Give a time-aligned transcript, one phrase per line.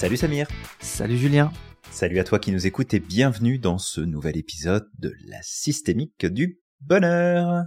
[0.00, 0.48] Salut Samir.
[0.80, 1.52] Salut Julien.
[1.90, 6.24] Salut à toi qui nous écoutes et bienvenue dans ce nouvel épisode de la systémique
[6.24, 7.64] du bonheur.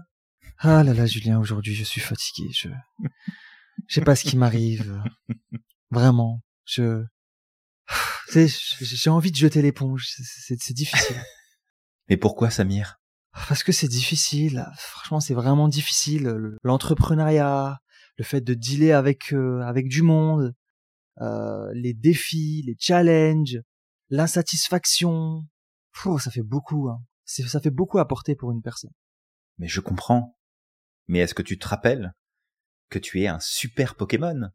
[0.58, 2.50] Ah là là Julien, aujourd'hui je suis fatigué.
[2.52, 2.70] Je
[3.88, 5.00] je sais pas ce qui m'arrive.
[5.92, 7.04] Vraiment, je
[8.34, 10.08] j'ai envie de jeter l'éponge.
[10.08, 11.22] C'est difficile.
[12.10, 13.00] Mais pourquoi Samir?
[13.48, 14.66] Parce que c'est difficile.
[14.80, 16.58] Franchement, c'est vraiment difficile.
[16.64, 17.80] L'entrepreneuriat,
[18.18, 20.56] le fait de dealer avec euh, avec du monde,
[21.22, 23.60] euh, les défis, les challenges,
[24.10, 25.46] l'insatisfaction.
[26.20, 26.90] Ça fait beaucoup.
[26.90, 27.04] Hein.
[27.26, 28.92] Ça fait beaucoup à porter pour une personne.
[29.58, 30.38] Mais je comprends.
[31.08, 32.14] Mais est-ce que tu te rappelles
[32.90, 34.50] que tu es un super Pokémon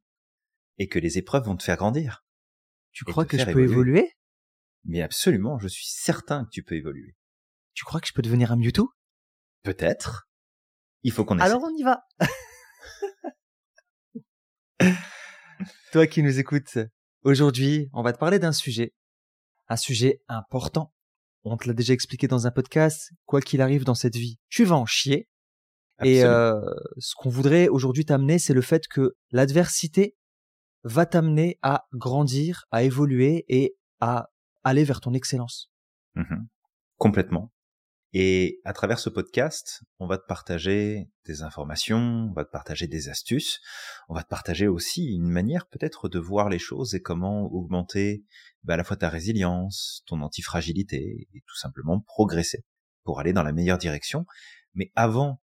[0.78, 2.24] et que les épreuves vont te faire grandir
[2.92, 4.12] Tu crois que je peux évoluer,
[4.84, 7.16] Mais absolument, je suis certain que tu peux évoluer.
[7.74, 8.90] Tu crois que je peux devenir un Mewtwo?
[9.62, 10.28] Peut-être.
[11.02, 11.46] Il faut qu'on essaie.
[11.46, 12.02] Alors on y va.
[15.90, 16.78] Toi qui nous écoutes,
[17.22, 18.92] aujourd'hui, on va te parler d'un sujet,
[19.68, 20.92] un sujet important.
[21.44, 24.64] On te l'a déjà expliqué dans un podcast, quoi qu'il arrive dans cette vie, tu
[24.64, 25.28] vas en chier.
[26.04, 26.60] Et euh,
[26.98, 30.14] ce qu'on voudrait aujourd'hui t'amener, c'est le fait que l'adversité
[30.84, 34.28] va t'amener à grandir, à évoluer et à
[34.64, 35.70] aller vers ton excellence.
[36.16, 36.44] Mmh
[36.98, 37.50] Complètement.
[38.14, 42.86] Et à travers ce podcast, on va te partager des informations, on va te partager
[42.86, 43.60] des astuces,
[44.08, 48.24] on va te partager aussi une manière peut-être de voir les choses et comment augmenter
[48.62, 52.64] bah, à la fois ta résilience, ton antifragilité et tout simplement progresser
[53.04, 54.24] pour aller dans la meilleure direction.
[54.72, 55.42] Mais avant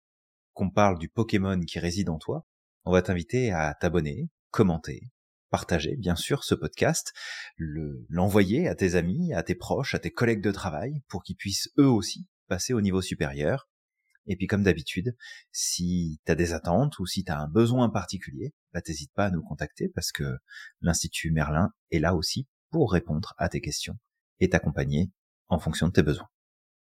[0.52, 2.44] qu'on parle du Pokémon qui réside en toi,
[2.84, 5.12] on va t'inviter à t'abonner, commenter,
[5.50, 7.12] partager bien sûr ce podcast,
[7.56, 11.70] l'envoyer à tes amis, à tes proches, à tes collègues de travail pour qu'ils puissent
[11.78, 13.68] eux aussi passer au niveau supérieur.
[14.26, 15.16] Et puis comme d'habitude,
[15.52, 19.26] si tu as des attentes ou si tu as un besoin particulier, bah t'hésites pas
[19.26, 20.36] à nous contacter parce que
[20.82, 23.98] l'Institut Merlin est là aussi pour répondre à tes questions
[24.40, 25.10] et t'accompagner
[25.48, 26.28] en fonction de tes besoins.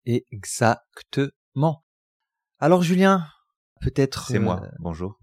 [0.06, 1.86] Exactement.
[2.60, 3.28] Alors Julien,
[3.80, 4.28] peut-être...
[4.28, 5.20] C'est moi, euh, bonjour.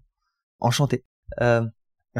[0.59, 1.05] Enchanté.
[1.41, 1.67] Euh...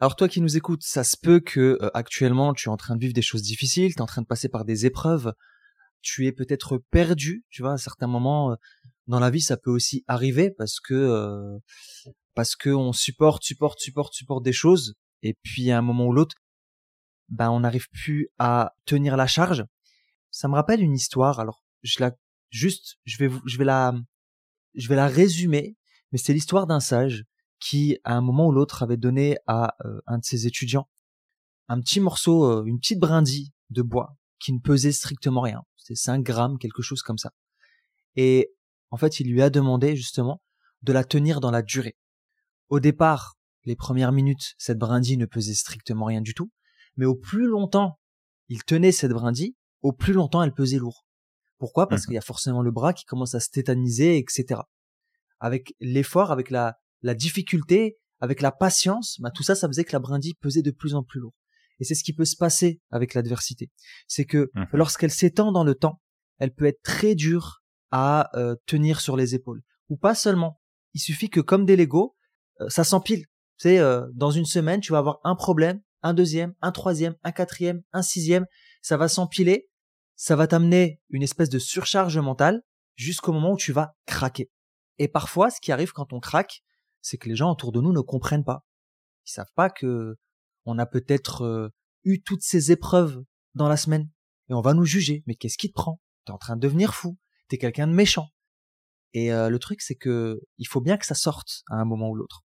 [0.00, 2.96] Alors toi qui nous écoutes, ça se peut que euh, actuellement tu es en train
[2.96, 5.32] de vivre des choses difficiles, tu es en train de passer par des épreuves,
[6.02, 8.56] tu es peut-être perdu, tu vois, à certains moments euh,
[9.06, 11.58] dans la vie, ça peut aussi arriver parce que euh,
[12.34, 16.12] parce que on supporte, supporte, supporte, supporte des choses et puis à un moment ou
[16.12, 16.36] l'autre,
[17.28, 19.64] ben on n'arrive plus à tenir la charge.
[20.30, 21.40] Ça me rappelle une histoire.
[21.40, 22.12] Alors je la
[22.50, 23.94] juste, je vais je vais la
[24.74, 25.76] je vais la résumer,
[26.12, 27.24] mais c'est l'histoire d'un sage
[27.60, 30.88] qui à un moment ou l'autre avait donné à euh, un de ses étudiants
[31.68, 35.62] un petit morceau, une petite brindille de bois qui ne pesait strictement rien.
[35.76, 37.30] C'était 5 grammes, quelque chose comme ça.
[38.16, 38.52] Et
[38.90, 40.42] en fait, il lui a demandé justement
[40.82, 41.96] de la tenir dans la durée.
[42.68, 46.50] Au départ, les premières minutes, cette brindille ne pesait strictement rien du tout,
[46.96, 47.98] mais au plus longtemps
[48.48, 51.06] il tenait cette brindille, au plus longtemps elle pesait lourd.
[51.58, 51.88] Pourquoi?
[51.88, 52.06] Parce mmh.
[52.06, 54.60] qu'il y a forcément le bras qui commence à se tétaniser, etc.
[55.38, 59.92] Avec l'effort, avec la, la difficulté, avec la patience, bah, tout ça, ça faisait que
[59.92, 61.34] la brindille pesait de plus en plus lourd.
[61.82, 63.68] Et c'est ce qui peut se passer avec l'adversité.
[64.06, 66.00] C'est que mmh lorsqu'elle s'étend dans le temps,
[66.38, 69.62] elle peut être très dure à euh, tenir sur les épaules.
[69.88, 70.60] Ou pas seulement.
[70.94, 72.14] Il suffit que comme des Lego,
[72.60, 73.22] euh, ça s'empile.
[73.58, 77.16] Tu sais, euh, dans une semaine, tu vas avoir un problème, un deuxième, un troisième,
[77.24, 78.46] un quatrième, un sixième.
[78.80, 79.68] Ça va s'empiler.
[80.14, 82.62] Ça va t'amener une espèce de surcharge mentale
[82.94, 84.52] jusqu'au moment où tu vas craquer.
[84.98, 86.62] Et parfois, ce qui arrive quand on craque,
[87.00, 88.64] c'est que les gens autour de nous ne comprennent pas.
[89.26, 90.16] Ils savent pas que
[90.64, 91.68] on a peut-être euh,
[92.04, 93.22] eu toutes ces épreuves
[93.54, 94.08] dans la semaine
[94.48, 95.22] et on va nous juger.
[95.26, 96.00] Mais qu'est-ce qui te prend?
[96.24, 97.18] T'es en train de devenir fou.
[97.48, 98.28] T'es quelqu'un de méchant.
[99.12, 102.08] Et euh, le truc, c'est que il faut bien que ça sorte à un moment
[102.08, 102.44] ou l'autre.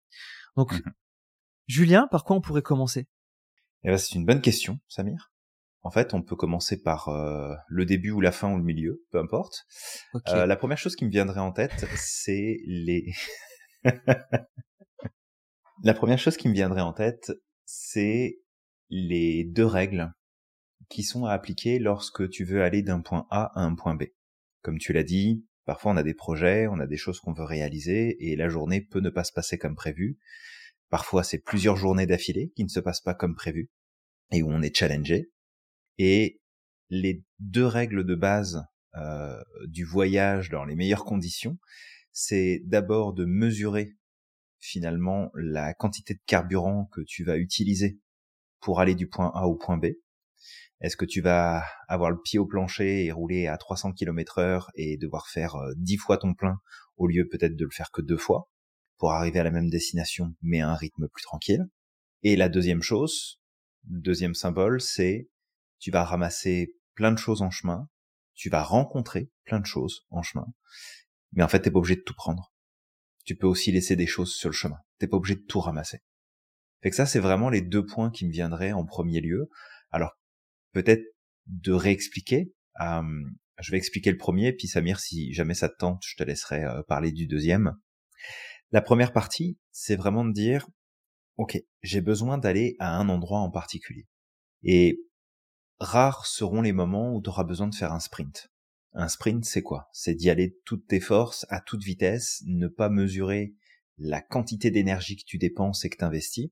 [0.57, 0.83] Donc, mmh
[1.69, 3.07] Julien, par quoi on pourrait commencer?
[3.85, 5.33] Eh ben, c'est une bonne question, Samir.
[5.83, 9.05] En fait, on peut commencer par euh, le début ou la fin ou le milieu,
[9.11, 9.65] peu importe.
[10.27, 13.13] la première chose qui me viendrait en tête, c'est les.
[15.83, 17.33] la première chose qui me viendrait en tête,
[17.65, 18.39] c'est
[18.91, 20.13] les deux règles
[20.89, 24.05] qui sont à appliquer lorsque tu veux aller d'un point A à un point B.
[24.63, 27.45] Comme tu l'as dit, parfois on a des projets, on a des choses qu'on veut
[27.45, 30.19] réaliser et la journée peut ne pas se passer comme prévu.
[30.91, 33.71] Parfois c'est plusieurs journées d'affilée qui ne se passent pas comme prévu
[34.33, 35.31] et où on est challengé.
[35.99, 36.41] Et
[36.91, 38.63] les deux règles de base
[38.97, 41.59] euh, du voyage dans les meilleures conditions,
[42.13, 43.97] c'est d'abord de mesurer
[44.63, 47.99] finalement la quantité de carburant que tu vas utiliser
[48.61, 49.87] pour aller du point A au point B.
[50.81, 54.71] Est-ce que tu vas avoir le pied au plancher et rouler à 300 km heure
[54.75, 56.59] et devoir faire 10 euh, fois ton plein
[56.97, 58.49] au lieu peut-être de le faire que deux fois
[58.99, 61.67] pour arriver à la même destination mais à un rythme plus tranquille?
[62.23, 63.41] Et la deuxième chose,
[63.85, 65.29] deuxième symbole, c'est
[65.81, 67.89] tu vas ramasser plein de choses en chemin,
[68.35, 70.47] tu vas rencontrer plein de choses en chemin,
[71.33, 72.52] mais en fait, t'es pas obligé de tout prendre.
[73.25, 74.79] Tu peux aussi laisser des choses sur le chemin.
[74.99, 75.99] T'es pas obligé de tout ramasser.
[76.83, 79.49] Fait que ça, c'est vraiment les deux points qui me viendraient en premier lieu.
[79.91, 80.19] Alors,
[80.73, 81.05] peut-être
[81.47, 82.53] de réexpliquer.
[82.81, 83.03] Euh,
[83.61, 86.65] je vais expliquer le premier, puis Samir, si jamais ça te tente, je te laisserai
[86.65, 87.75] euh, parler du deuxième.
[88.73, 90.67] La première partie, c'est vraiment de dire,
[91.37, 94.07] ok, j'ai besoin d'aller à un endroit en particulier.
[94.63, 94.99] Et
[95.79, 98.52] rares seront les moments où tu auras besoin de faire un sprint.
[98.95, 99.89] Un sprint, c'est quoi?
[99.93, 103.55] C'est d'y aller de toutes tes forces, à toute vitesse, ne pas mesurer
[103.99, 106.51] la quantité d'énergie que tu dépenses et que tu investis,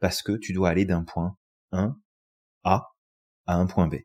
[0.00, 1.36] parce que tu dois aller d'un point
[1.72, 1.96] 1
[2.64, 2.94] A
[3.46, 3.96] à un point B.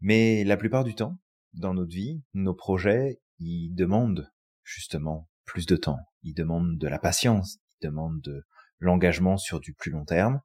[0.00, 1.18] Mais la plupart du temps,
[1.54, 4.30] dans notre vie, nos projets, ils demandent
[4.64, 8.44] justement plus de temps, ils demandent de la patience, ils demandent de
[8.78, 10.40] l'engagement sur du plus long terme,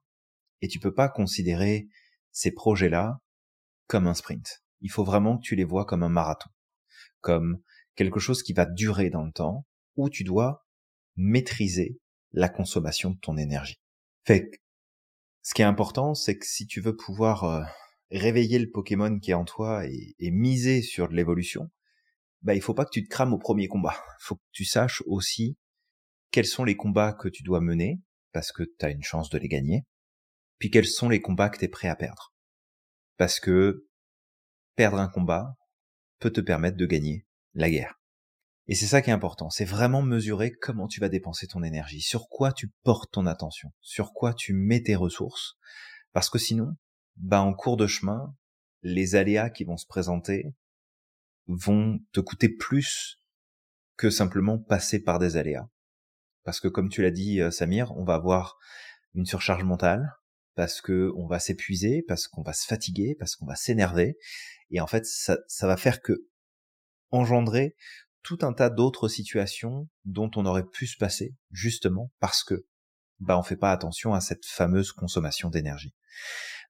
[0.60, 1.88] et tu peux pas considérer
[2.32, 3.20] ces projets-là
[3.86, 4.62] comme un sprint.
[4.80, 6.50] Il faut vraiment que tu les vois comme un marathon,
[7.28, 7.60] comme
[7.94, 9.66] quelque chose qui va durer dans le temps,
[9.96, 10.66] où tu dois
[11.16, 12.00] maîtriser
[12.32, 13.82] la consommation de ton énergie.
[14.24, 14.50] Fait
[15.42, 17.62] ce qui est important, c'est que si tu veux pouvoir euh,
[18.10, 21.70] réveiller le Pokémon qui est en toi et, miser sur l'évolution,
[22.40, 24.02] bah il faut pas que tu te crames au premier combat.
[24.20, 25.58] Il faut que tu saches aussi
[26.30, 28.00] quels sont les combats que tu dois mener
[28.32, 29.84] parce que tu as une chance de les gagner,
[30.58, 32.32] puis quels sont les combats que tu es prêt à perdre.
[33.18, 33.86] Parce que
[34.76, 35.58] perdre un combat
[36.18, 38.00] peut te permettre de gagner la guerre.
[38.66, 42.02] Et c'est ça qui est important, c'est vraiment mesurer comment tu vas dépenser ton énergie,
[42.02, 45.56] sur quoi tu portes ton attention, sur quoi tu mets tes ressources,
[46.12, 46.76] parce que sinon,
[47.16, 48.34] bah en cours de chemin,
[48.82, 50.54] les aléas qui vont se présenter
[51.46, 53.20] vont te coûter plus
[53.96, 55.68] que simplement passer par des aléas.
[56.44, 58.58] Parce que comme tu l'as dit euh, Samir, on va avoir
[59.14, 60.12] une surcharge mentale,
[60.58, 64.18] parce que on va s'épuiser, parce qu'on va se fatiguer, parce qu'on va s'énerver,
[64.72, 66.26] et en fait ça, ça va faire que
[67.12, 67.76] engendrer
[68.24, 72.66] tout un tas d'autres situations dont on aurait pu se passer, justement parce que
[73.20, 75.94] bah on fait pas attention à cette fameuse consommation d'énergie.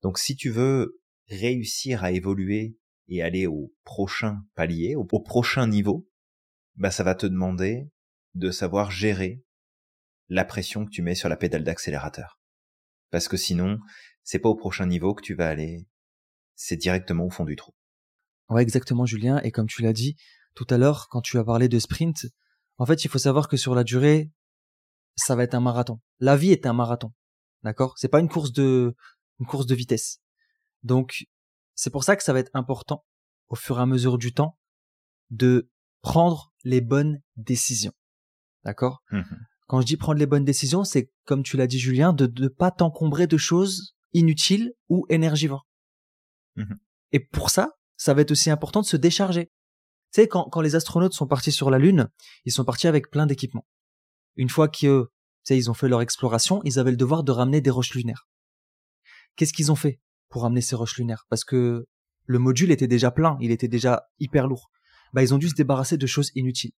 [0.02, 1.00] Donc si tu veux
[1.30, 2.76] réussir à évoluer
[3.08, 6.06] et aller au prochain palier, au, prochain niveau,
[6.76, 7.88] bah ça va te demander
[8.34, 9.42] de savoir gérer
[10.28, 12.37] la pression que tu mets sur la pédale d'accélérateur.
[13.10, 13.78] Parce que sinon,
[14.22, 15.86] c'est pas au prochain niveau que tu vas aller,
[16.54, 17.74] c'est directement au fond du trou.
[18.48, 19.40] Ouais, exactement, Julien.
[19.42, 20.16] Et comme tu l'as dit,
[20.54, 22.26] tout à l'heure, quand tu as parlé de sprint,
[22.78, 24.30] en fait, il faut savoir que sur la durée,
[25.16, 26.00] ça va être un marathon.
[26.20, 27.12] La vie est un marathon.
[27.62, 27.94] D'accord?
[27.98, 28.94] C'est pas une course de,
[29.40, 30.20] une course de vitesse.
[30.82, 31.26] Donc,
[31.74, 33.04] c'est pour ça que ça va être important,
[33.48, 34.58] au fur et à mesure du temps,
[35.30, 35.70] de
[36.02, 37.94] prendre les bonnes décisions.
[38.64, 39.02] D'accord?
[39.10, 39.22] Mmh
[39.68, 42.48] quand je dis prendre les bonnes décisions, c'est, comme tu l'as dit, Julien, de ne
[42.48, 45.66] pas t'encombrer de choses inutiles ou énergivores.
[46.56, 46.74] Mmh
[47.12, 49.46] et pour ça, ça va être aussi important de se décharger.
[49.46, 52.10] Tu sais, quand, quand les astronautes sont partis sur la Lune,
[52.44, 53.66] ils sont partis avec plein d'équipements.
[54.36, 55.06] Une fois qu'ils
[55.48, 58.28] ils ont fait leur exploration, ils avaient le devoir de ramener des roches lunaires.
[59.36, 61.24] Qu'est-ce qu'ils ont fait pour ramener ces roches lunaires?
[61.30, 61.86] Parce que
[62.26, 64.70] le module était déjà plein, il était déjà hyper lourd.
[65.14, 66.72] Bah, ils ont dû se débarrasser de choses inutiles,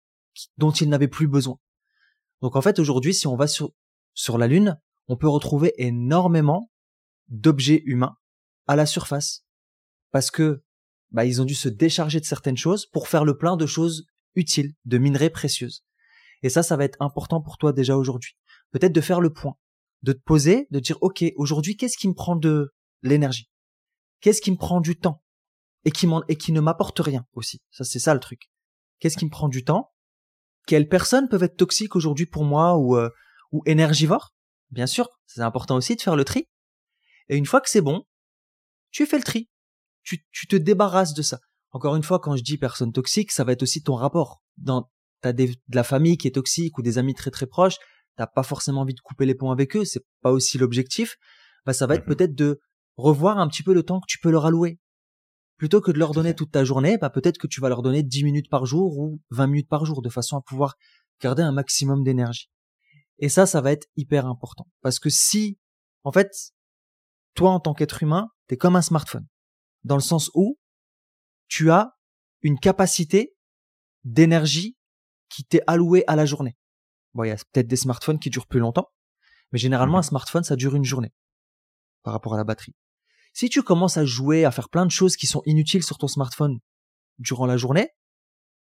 [0.58, 1.58] dont ils n'avaient plus besoin.
[2.42, 4.78] Donc en fait, aujourd'hui, si on va sur, la Lune,
[5.08, 6.70] on peut retrouver énormément
[7.28, 8.16] d'objets humains
[8.66, 9.44] à la surface.
[10.10, 10.62] Parce que
[11.10, 14.06] bah, ils ont dû se décharger de certaines choses pour faire le plein de choses
[14.34, 15.84] utiles, de minerais précieuses.
[16.42, 18.36] Et ça, ça va être important pour toi déjà aujourd'hui.
[18.70, 19.56] Peut-être de faire le point,
[20.02, 23.50] de te poser, de dire, OK, aujourd'hui, qu'est-ce qui me prend de l'énergie?
[24.20, 25.22] Qu'est-ce qui me prend du temps?
[25.84, 27.60] Et qui, et qui ne m'apporte rien aussi.
[27.70, 28.50] Ça, c'est ça le truc.
[28.98, 29.92] Qu'est-ce qui me prend du temps?
[30.66, 33.10] Quelles personnes peuvent être toxiques aujourd'hui pour moi ou, euh,
[33.52, 34.34] ou énergivores?
[34.70, 36.48] Bien sûr, c'est important aussi de faire le tri.
[37.28, 38.04] Et une fois que c'est bon,
[38.90, 39.48] tu fais le tri
[40.02, 41.40] tu, tu te débarrasses de ça.
[41.72, 44.42] Encore une fois, quand je dis personne toxique, ça va être aussi ton rapport.
[44.56, 44.90] Dans,
[45.20, 47.76] t'as de la famille qui est toxique ou des amis très très proches,
[48.16, 51.16] t'as pas forcément envie de couper les ponts avec eux, c'est pas aussi l'objectif.
[51.64, 52.14] Bah, ça va être mhm.
[52.14, 52.60] peut-être de
[52.96, 54.78] revoir un petit peu le temps que tu peux leur allouer.
[55.60, 58.02] Plutôt que de leur donner toute ta journée, bah, peut-être que tu vas leur donner
[58.02, 60.78] 10 minutes par jour ou 20 minutes par jour de façon à pouvoir
[61.20, 62.48] garder un maximum d'énergie.
[63.18, 64.66] Et ça, ça va être hyper important.
[64.80, 65.58] Parce que si,
[66.02, 66.54] en fait,
[67.34, 69.26] toi, en tant qu'être humain, t'es comme un smartphone
[69.84, 70.58] dans le sens où
[71.46, 71.94] tu as
[72.40, 73.36] une capacité
[74.04, 74.78] d'énergie
[75.28, 76.56] qui t'est allouée à la journée.
[77.12, 78.88] Bon, il y a peut-être des smartphones qui durent plus longtemps,
[79.52, 80.04] mais généralement un mhm.
[80.04, 81.12] smartphone, ça dure une journée
[82.02, 82.74] par rapport à la batterie.
[83.32, 86.08] Si tu commences à jouer, à faire plein de choses qui sont inutiles sur ton
[86.08, 86.58] smartphone
[87.18, 87.88] durant la journée,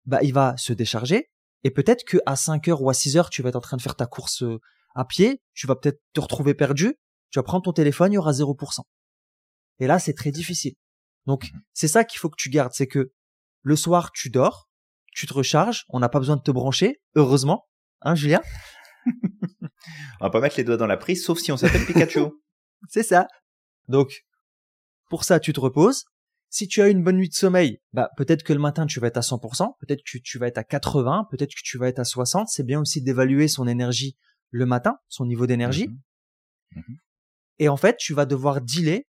[0.06, 1.30] bah, il va se décharger
[1.64, 3.78] et peut-être que à 5 heures ou à 6 heures, tu vas être en train
[3.78, 4.60] de faire ta course euh,
[4.96, 6.96] à pied, tu vas peut-être te retrouver perdu
[7.32, 8.82] tu vas prendre ton téléphone, il y aura 0%.
[9.80, 10.74] Et là, c'est très difficile.
[11.28, 11.62] Donc, Mhm.
[11.74, 13.12] c'est ça qu'il faut que tu gardes, c'est que
[13.62, 14.68] le soir, tu dors,
[15.14, 17.68] tu te recharges, on n'a pas besoin de te brancher, heureusement,
[18.02, 18.42] hein, Julien?
[20.22, 22.20] On va pas mettre les doigts dans la prise, sauf si on s'appelle Pikachu.
[22.90, 23.28] C'est ça.
[23.88, 24.26] Donc,
[25.10, 26.06] pour ça, tu te reposes.
[26.52, 29.08] Si tu as une bonne nuit de sommeil, bah, peut-être que le matin, tu vas
[29.08, 32.00] être à 100%, peut-être que tu vas être à 80, peut-être que tu vas être
[32.00, 32.48] à 60.
[32.48, 34.18] C'est bien aussi d'évaluer son énergie
[34.50, 35.90] le matin, son niveau d'énergie.
[36.72, 36.98] Mhm.
[37.60, 39.08] Et en fait, tu vas devoir dealer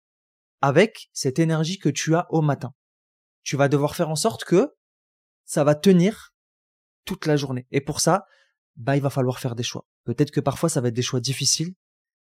[0.62, 2.74] avec cette énergie que tu as au matin.
[3.42, 4.74] Tu vas devoir faire en sorte que
[5.46, 6.34] ça va tenir
[7.06, 7.68] toute la journée.
[7.72, 8.26] Et pour ça,
[8.76, 9.88] bah, il va falloir faire des choix.
[10.04, 11.74] Peut-être que parfois, ça va être des choix difficiles,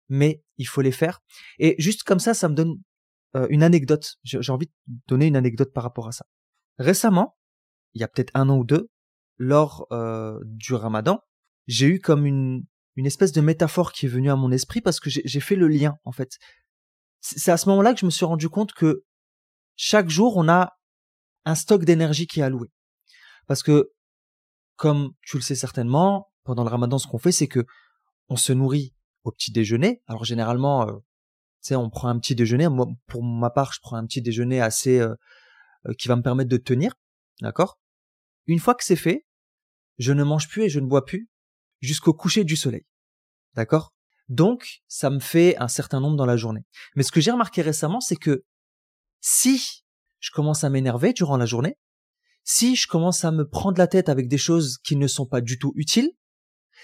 [0.09, 1.21] mais il faut les faire.
[1.59, 2.79] Et juste comme ça, ça me donne
[3.35, 4.15] euh, une anecdote.
[4.23, 6.25] J'ai envie de donner une anecdote par rapport à ça.
[6.77, 7.37] Récemment,
[7.93, 8.89] il y a peut-être un an ou deux,
[9.37, 11.19] lors euh, du ramadan,
[11.67, 12.63] j'ai eu comme une,
[12.95, 15.67] une espèce de métaphore qui est venue à mon esprit parce que j'ai fait le
[15.67, 16.37] lien, en fait.
[17.21, 19.03] C'est à ce moment-là que je me suis rendu compte que
[19.75, 20.77] chaque jour, on a
[21.45, 22.69] un stock d'énergie qui est alloué.
[23.47, 23.91] Parce que,
[24.75, 27.65] comme tu le sais certainement, pendant le ramadan, ce qu'on fait, c'est que
[28.29, 30.01] on se nourrit au petit déjeuner.
[30.07, 30.93] Alors généralement, euh,
[31.71, 32.67] on prend un petit déjeuner.
[33.07, 35.13] Pour ma part, je prends un petit déjeuner assez euh,
[35.87, 36.93] euh, qui va me permettre de tenir,
[37.41, 37.79] d'accord?
[38.47, 39.25] Une fois que c'est fait,
[39.97, 41.29] je ne mange plus et je ne bois plus
[41.79, 42.85] jusqu'au coucher du soleil,
[43.55, 43.93] d'accord?
[44.29, 46.61] Donc, ça me fait un certain nombre dans la journée.
[46.95, 48.43] Mais ce que j'ai remarqué récemment, c'est que
[49.19, 49.83] si
[50.19, 51.77] je commence à m'énerver durant la journée,
[52.43, 55.41] si je commence à me prendre la tête avec des choses qui ne sont pas
[55.41, 56.11] du tout utiles,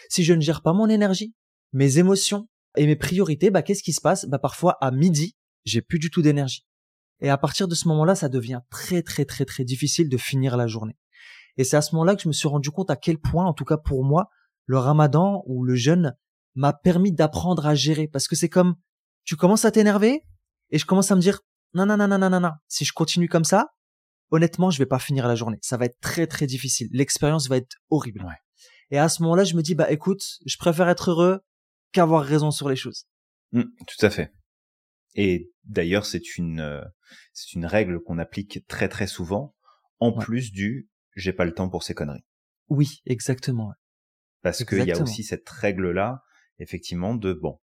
[0.10, 1.34] si je ne gère pas mon énergie,
[1.74, 4.26] mes émotions et mes priorités, bah qu'est-ce qui se passe?
[4.26, 6.66] Bah parfois à midi, j'ai plus du tout d'énergie.
[7.20, 10.56] Et à partir de ce moment-là, ça devient très très très très difficile de finir
[10.58, 10.98] la journée.
[11.58, 13.54] Et c'est à ce moment-là que je me suis rendu compte à quel point, en
[13.54, 14.30] tout cas pour moi,
[14.66, 16.16] le ramadan ou le jeûne
[16.56, 18.08] m'a permis d'apprendre à gérer.
[18.08, 18.76] Parce que c'est comme,
[19.24, 20.22] tu commences à t'énerver
[20.70, 21.40] et je commence à me dire,
[21.74, 23.70] non, non, non, non, non, non, non, si je continue comme ça,
[24.32, 25.58] honnêtement, je vais pas finir la journée.
[25.62, 26.90] Ça va être très très difficile.
[26.92, 28.24] L'expérience va être horrible.
[28.24, 28.36] Ouais.
[28.92, 31.40] Et à ce moment-là, je me dis, bah écoute, je préfère être heureux
[31.92, 33.06] qu'avoir raison sur les choses.
[33.52, 34.34] Mm, tout à fait.
[35.16, 36.84] Et d'ailleurs, c'est une euh,
[37.34, 39.56] c'est une règle qu'on applique très très souvent,
[40.00, 40.24] en Ouais.
[40.24, 42.26] plus du j'ai pas le temps pour ces conneries.
[42.70, 43.74] Oui, exactement.
[44.44, 46.22] Parce qu'il y a aussi cette règle-là,
[46.60, 47.60] effectivement, de bon,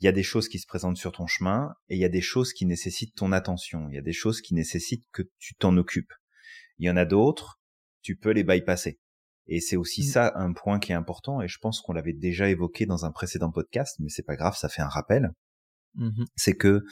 [0.00, 2.08] il y a des choses qui se présentent sur ton chemin et il y a
[2.08, 3.88] des choses qui nécessitent ton attention.
[3.90, 6.12] Il y a des choses qui nécessitent que tu t'en occupes.
[6.78, 7.60] Il y en a d'autres,
[8.02, 8.98] tu peux les bypasser.
[9.46, 10.06] Et c'est aussi Mm.
[10.06, 13.12] ça un point qui est important et je pense qu'on l'avait déjà évoqué dans un
[13.12, 15.32] précédent podcast, mais c'est pas grave, ça fait un rappel.
[15.94, 16.24] Mhm.
[16.34, 16.82] C'est que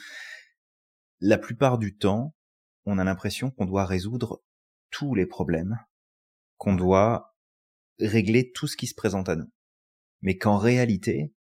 [1.19, 2.35] la plupart du temps,
[2.85, 4.43] on a l'impression qu'on doit résoudre
[4.91, 5.79] tous les problèmes,
[6.57, 7.35] qu'on doit
[7.99, 9.51] régler tout ce qui se présente à nous.
[10.21, 11.33] Mais qu'en réalité,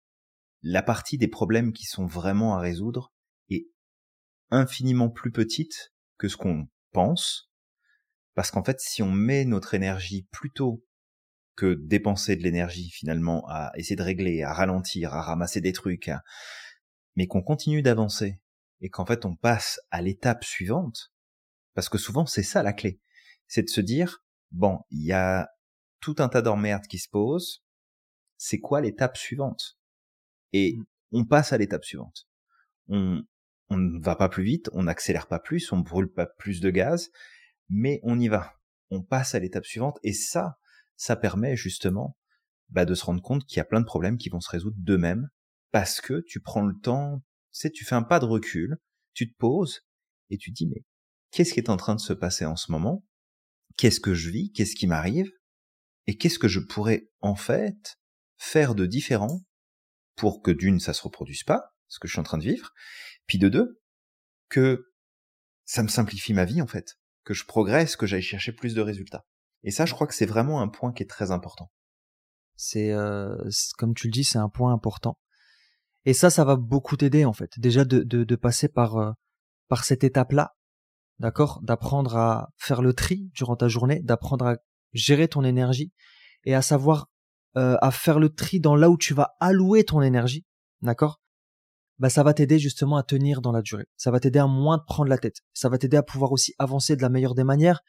[0.62, 3.14] la partie des problèmes qui sont vraiment à résoudre
[3.50, 3.68] est
[4.50, 7.52] infiniment plus petite que ce qu'on pense.
[8.36, 10.84] Parce qu'en fait, si on met notre énergie plutôt
[11.56, 16.08] que dépenser de l'énergie finalement à essayer de régler, à ralentir, à ramasser des trucs,
[16.10, 16.24] à-
[17.16, 18.40] mais qu'on continue d'avancer
[18.80, 21.12] et qu'en fait on passe à l'étape suivante,
[21.74, 23.00] parce que souvent c'est ça la clé,
[23.48, 25.50] c'est de se dire, bon, il y a
[26.00, 27.64] tout un tas d'emmerdes qui se posent,
[28.38, 29.78] c'est quoi l'étape suivante?
[30.54, 30.84] Et Mm.
[31.12, 32.28] on passe à l'étape suivante.
[32.88, 33.22] On,
[33.70, 36.70] on ne va pas plus vite, on n'accélère pas plus, on brûle pas plus de
[36.72, 37.12] gaz,
[37.70, 38.54] mais on y va.
[38.90, 40.58] On passe à l'étape suivante et ça,
[40.98, 42.18] ça permet justement
[42.70, 44.78] bah, de se rendre compte qu'il y a plein de problèmes qui vont se résoudre
[44.80, 45.30] d'eux-mêmes
[45.72, 48.78] parce que tu prends le temps, tu tu fais un pas de recul,
[49.14, 49.82] tu te poses
[50.30, 50.84] et tu te dis mais
[51.32, 53.06] qu'est-ce qui est en train de se passer en ce moment?
[53.78, 54.52] Qu'est-ce que je vis?
[54.52, 55.32] Qu'est-ce qui m'arrive?
[56.08, 57.98] Et qu'est-ce que je pourrais en fait
[58.38, 59.42] faire de différent
[60.16, 62.72] pour que d'une ça se reproduise pas, ce que je suis en train de vivre,
[63.28, 63.82] puis de deux
[64.50, 64.92] que
[65.66, 68.82] ça me simplifie ma vie en fait, que je progresse, que j'aille chercher plus de
[68.82, 69.26] résultats.
[69.64, 71.72] Et ça, je crois que c'est vraiment un point qui est très important.
[72.56, 73.36] C'est euh,
[73.78, 75.18] comme tu le dis, c'est un point important.
[76.06, 77.60] Et ça, ça va beaucoup t'aider en fait.
[77.60, 79.12] Déjà de, de, de passer par euh,
[79.68, 80.56] par cette étape-là,
[81.20, 84.56] d'accord, d'apprendre à faire le tri durant ta journée, d'apprendre à
[84.94, 85.92] gérer ton énergie
[86.44, 87.08] et à savoir
[87.58, 90.46] euh, à faire le tri dans là où tu vas allouer ton énergie,
[90.82, 91.22] d'accord?
[92.00, 93.86] Bah ça va t'aider justement à tenir dans la durée.
[93.96, 95.42] Ça va t'aider à moins te prendre la tête.
[95.54, 97.82] Ça va t'aider à pouvoir aussi avancer de la meilleure des manières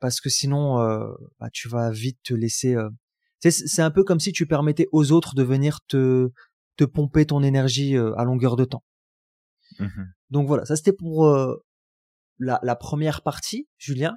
[0.00, 2.88] parce que sinon euh, bah, tu vas vite te laisser euh,
[3.40, 6.30] c'est un peu comme si tu permettais aux autres de venir te
[6.76, 8.84] te pomper ton énergie euh, à longueur de temps.
[10.30, 11.56] Donc voilà, ça c'était pour euh,
[12.38, 14.16] la, la première partie, Julien.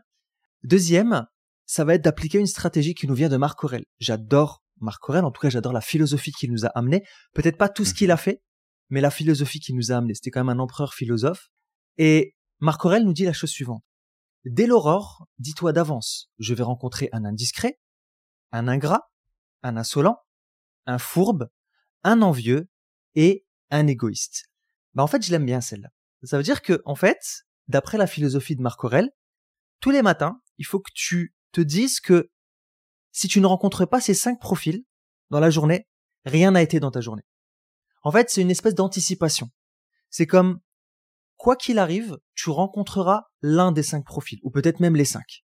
[0.63, 1.25] Deuxième,
[1.65, 3.85] ça va être d'appliquer une stratégie qui nous vient de Marc Aurel.
[3.99, 7.03] J'adore Marc Aurel, en tout cas j'adore la philosophie qu'il nous a amené.
[7.33, 8.41] Peut-être pas tout ce qu'il a fait,
[8.89, 10.13] mais la philosophie qui nous a amené.
[10.13, 11.49] C'était quand même un empereur philosophe.
[11.97, 13.83] Et Marc Aurèle nous dit la chose suivante.
[14.45, 17.79] Dès l'aurore, dis-toi d'avance, je vais rencontrer un indiscret,
[18.51, 19.09] un ingrat,
[19.61, 20.17] un insolent,
[20.85, 21.49] un fourbe,
[22.03, 22.69] un envieux
[23.15, 24.49] et un égoïste.
[24.93, 25.89] Bah en fait, je l'aime bien celle-là.
[26.23, 29.11] Ça veut dire que en fait, d'après la philosophie de Marc Aurèle,
[29.79, 32.29] tous les matins, il faut que tu te dises que
[33.11, 34.83] si tu ne rencontres pas ces cinq profils
[35.29, 35.87] dans la journée,
[36.25, 37.25] rien n'a été dans ta journée.
[38.03, 39.49] En fait, c'est une espèce d'anticipation.
[40.09, 40.59] C'est comme,
[41.43, 45.43] quoi qu'il arrive, tu rencontreras l'un des cinq profils, ou peut-être même les cinq.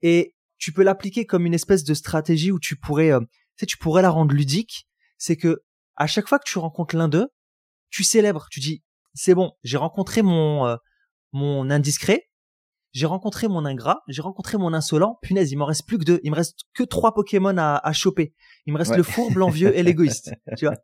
[0.00, 3.26] Et tu peux l'appliquer comme une espèce de stratégie où tu pourrais, euh, tu
[3.60, 4.88] sais, tu pourrais la rendre ludique.
[5.18, 5.62] C'est que,
[5.94, 7.28] à chaque fois que tu rencontres l'un d'eux,
[7.90, 10.76] tu célèbres, tu dis, c'est bon, j'ai rencontré mon, euh,
[11.32, 12.30] mon indiscret,
[12.92, 15.18] j'ai rencontré mon ingrat, j'ai rencontré mon insolent.
[15.20, 16.18] Punaise, il m'en reste plus que deux.
[16.22, 18.34] Il me reste que trois Pokémon à, à choper.
[18.64, 20.32] Il me reste le fourbe, l'envieux et l'égoïste.
[20.56, 20.76] Tu vois?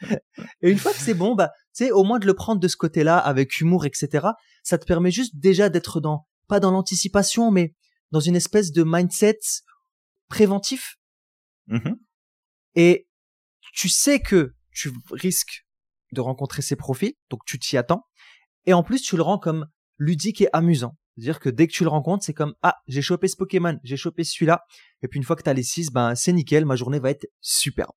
[0.62, 2.68] et une fois que c'est bon, bah, tu sais, au moins de le prendre de
[2.68, 4.28] ce côté-là avec humour, etc.
[4.62, 7.74] Ça te permet juste déjà d'être dans, pas dans l'anticipation, mais
[8.10, 9.38] dans une espèce de mindset
[10.28, 10.96] préventif.
[11.66, 11.94] Mmh
[12.74, 13.08] et
[13.72, 15.66] tu sais que tu risques
[16.12, 18.04] de rencontrer ces profils, donc tu t'y attends.
[18.66, 19.66] Et en plus, tu le rends comme
[19.96, 20.96] ludique et amusant.
[21.16, 23.96] C'est-à-dire que dès que tu le rencontres, c'est comme ah j'ai chopé ce Pokémon, j'ai
[23.96, 24.62] chopé celui-là,
[25.02, 27.10] et puis une fois que tu as les six, ben c'est nickel, ma journée va
[27.10, 27.90] être superbe.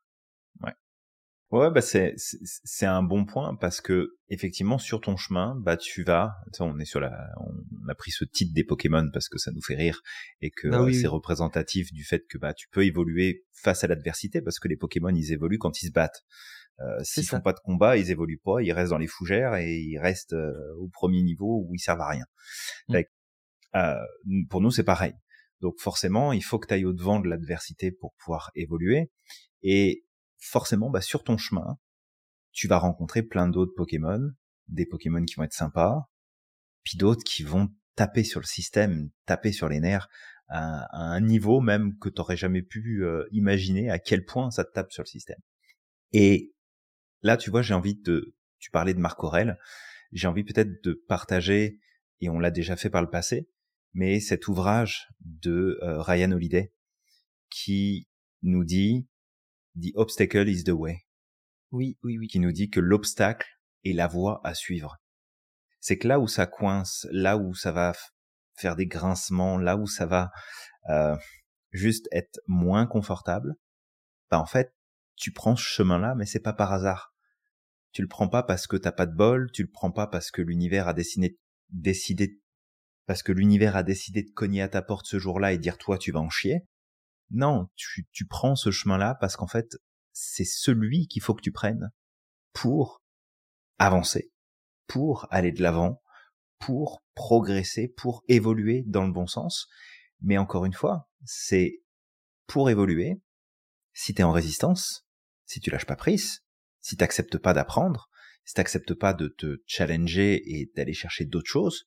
[1.52, 1.70] Ouais.
[1.70, 6.34] Bah c'est c'est un bon point parce que effectivement sur ton chemin, bah tu vas,
[6.60, 9.62] on est sur la, on a pris ce titre des Pokémon parce que ça nous
[9.62, 10.02] fait rire
[10.42, 11.08] et que Ah oui, c'est oui.
[11.08, 15.10] représentatif du fait que bah tu peux évoluer face à l'adversité parce que les Pokémon
[15.14, 16.24] ils évoluent quand ils se battent.
[16.80, 19.78] Euh, S'ils font pas de combat, ils évoluent pas, ils restent dans les fougères et
[19.78, 22.26] ils restent euh, au premier niveau où ils servent à rien.
[22.88, 22.94] Mm.
[22.94, 23.10] Fait que,
[23.76, 25.14] euh, pour nous, c'est pareil.
[25.60, 29.12] Donc forcément, il faut que tu ailles au-devant de l'adversité pour pouvoir évoluer.
[29.62, 30.06] Et
[30.42, 31.78] forcément, bah, sur ton chemin,
[32.52, 34.32] tu vas rencontrer plein d'autres Pokémon,
[34.68, 36.10] des Pokémon qui vont être sympas,
[36.84, 40.10] puis d'autres qui vont taper sur le système, taper sur les nerfs,
[40.50, 44.74] à, un niveau même que tu jamais pu euh, imaginer à quel point ça te
[44.74, 45.40] tape sur le système.
[46.12, 46.54] Et
[47.22, 49.58] là, tu vois, j'ai envie de, tu parlais de Marc Aurel,
[50.12, 51.80] j'ai envie peut-être de partager,
[52.20, 53.48] et on l'a déjà fait par le passé,
[53.94, 56.74] mais cet ouvrage de euh, Ryan Holiday
[57.50, 58.08] qui
[58.42, 59.08] nous dit
[59.80, 61.06] The obstacle is the way,
[61.72, 62.28] Oui, oui, oui.
[62.28, 63.48] qui nous dit que l'obstacle
[63.86, 64.98] est la voie à suivre.
[65.80, 67.94] C'est que là où ça coince, là où ça va
[68.56, 70.32] faire des grincements, là où ça va
[70.90, 71.16] euh,
[71.72, 73.56] juste être moins confortable,
[74.30, 74.74] bah en fait,
[75.16, 77.14] tu prends ce chemin-là, mais c'est pas par hasard.
[77.94, 80.32] Tu le prends pas parce que t'as pas de bol, tu le prends pas parce
[80.32, 82.40] que l'univers a décidé,
[83.06, 85.98] parce que l'univers a décidé de cogner à ta porte ce jour-là et dire toi
[85.98, 86.66] tu vas en chier.
[87.32, 89.78] Non, tu, tu prends ce chemin-là parce qu'en fait,
[90.12, 91.92] c'est celui qu'il faut que tu prennes
[92.54, 93.02] pour
[93.80, 94.32] avancer,
[94.88, 96.02] pour aller de l'avant,
[96.60, 99.68] pour progresser, pour évoluer dans le bon sens.
[100.22, 101.82] Mais encore une fois, c'est
[102.48, 103.22] pour évoluer,
[103.94, 105.08] si t'es en résistance,
[105.46, 106.44] si tu lâches pas prise,
[106.82, 108.10] si t'acceptes pas d'apprendre,
[108.46, 111.86] si t'acceptes pas de te challenger et d'aller chercher d'autres choses,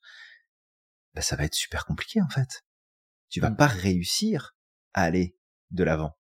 [1.15, 2.65] bah ça va être super compliqué en fait.
[3.29, 3.57] Tu vas Mm.
[3.57, 4.54] pas réussir
[4.95, 5.37] aller
[5.71, 6.17] de l'avant.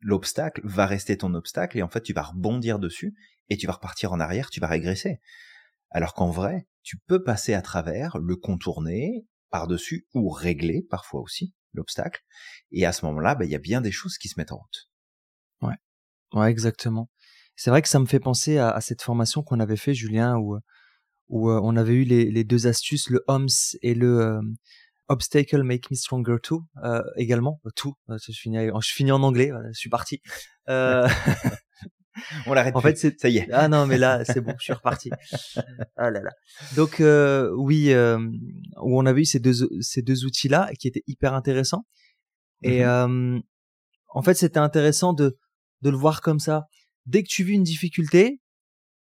[0.00, 3.16] L'obstacle va rester ton obstacle et en fait tu vas rebondir dessus
[3.48, 5.20] et tu vas repartir en arrière, tu vas régresser.
[5.90, 11.54] Alors qu'en vrai, tu peux passer à travers, le contourner par-dessus ou régler parfois aussi
[11.72, 12.22] l'obstacle.
[12.70, 14.58] Et à ce moment-là, bah, il y a bien des choses qui se mettent en
[14.58, 14.88] route.
[16.34, 17.10] Ouais, exactement.
[17.56, 20.58] C'est vrai que ça me fait penser à, cette formation qu'on avait fait, Julien, où,
[21.28, 24.40] où euh, on avait eu les, deux astuces, le OMS et le euh,
[25.08, 27.60] Obstacle Make Me Stronger Too, euh, également.
[27.66, 30.20] Euh, Tout, euh, je finis, je finis en anglais, je suis parti.
[30.68, 31.08] Euh,
[32.46, 32.74] On l'arrête.
[32.74, 32.88] En plus.
[32.90, 33.48] fait, c'est- ça y est.
[33.52, 35.10] ah non, mais là, c'est bon, je suis reparti.
[35.96, 36.30] Ah là là.
[36.74, 38.18] Donc euh, oui, euh,
[38.82, 41.84] où on avait eu ces deux ces deux outils là qui étaient hyper intéressants.
[42.62, 42.88] Et Mhm.
[42.88, 43.40] euh,
[44.08, 45.38] en fait, c'était intéressant de
[45.82, 46.66] de le voir comme ça.
[47.06, 48.40] Dès que tu vis une difficulté,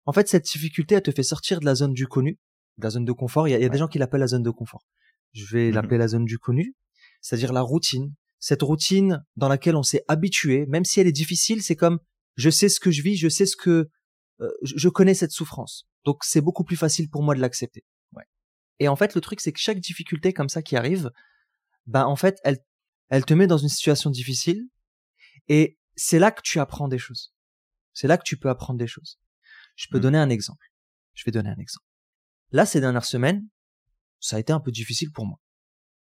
[0.06, 2.38] en fait, cette difficulté, elle te fait sortir de la zone du connu,
[2.78, 3.46] de la zone de confort.
[3.46, 4.86] Il y a, il y a des gens qui l'appellent la zone de confort.
[5.32, 5.74] Je vais Mhm.
[5.74, 6.74] l'appeler la zone du connu,
[7.20, 8.14] c'est-à-dire la routine.
[8.38, 12.00] Cette routine dans laquelle on s'est habitué, même si elle est difficile, c'est comme
[12.36, 13.88] je sais ce que je vis, je sais ce que
[14.40, 15.86] euh, je connais cette souffrance.
[16.04, 17.84] Donc c'est beaucoup plus facile pour moi de l'accepter.
[18.12, 18.24] Ouais.
[18.80, 21.10] Et en fait, le truc, c'est que chaque difficulté comme ça qui arrive,
[21.86, 22.58] ben en fait, elle,
[23.08, 24.66] elle te met dans une situation difficile,
[25.48, 27.32] et c'est là que tu apprends des choses.
[27.92, 29.20] C'est là que tu peux apprendre des choses.
[29.76, 30.02] Je peux Mm.
[30.02, 30.66] donner un exemple.
[31.14, 31.86] Je vais donner un exemple.
[32.50, 33.46] Là, ces dernières semaines,
[34.22, 35.38] ça a été un peu difficile pour moi.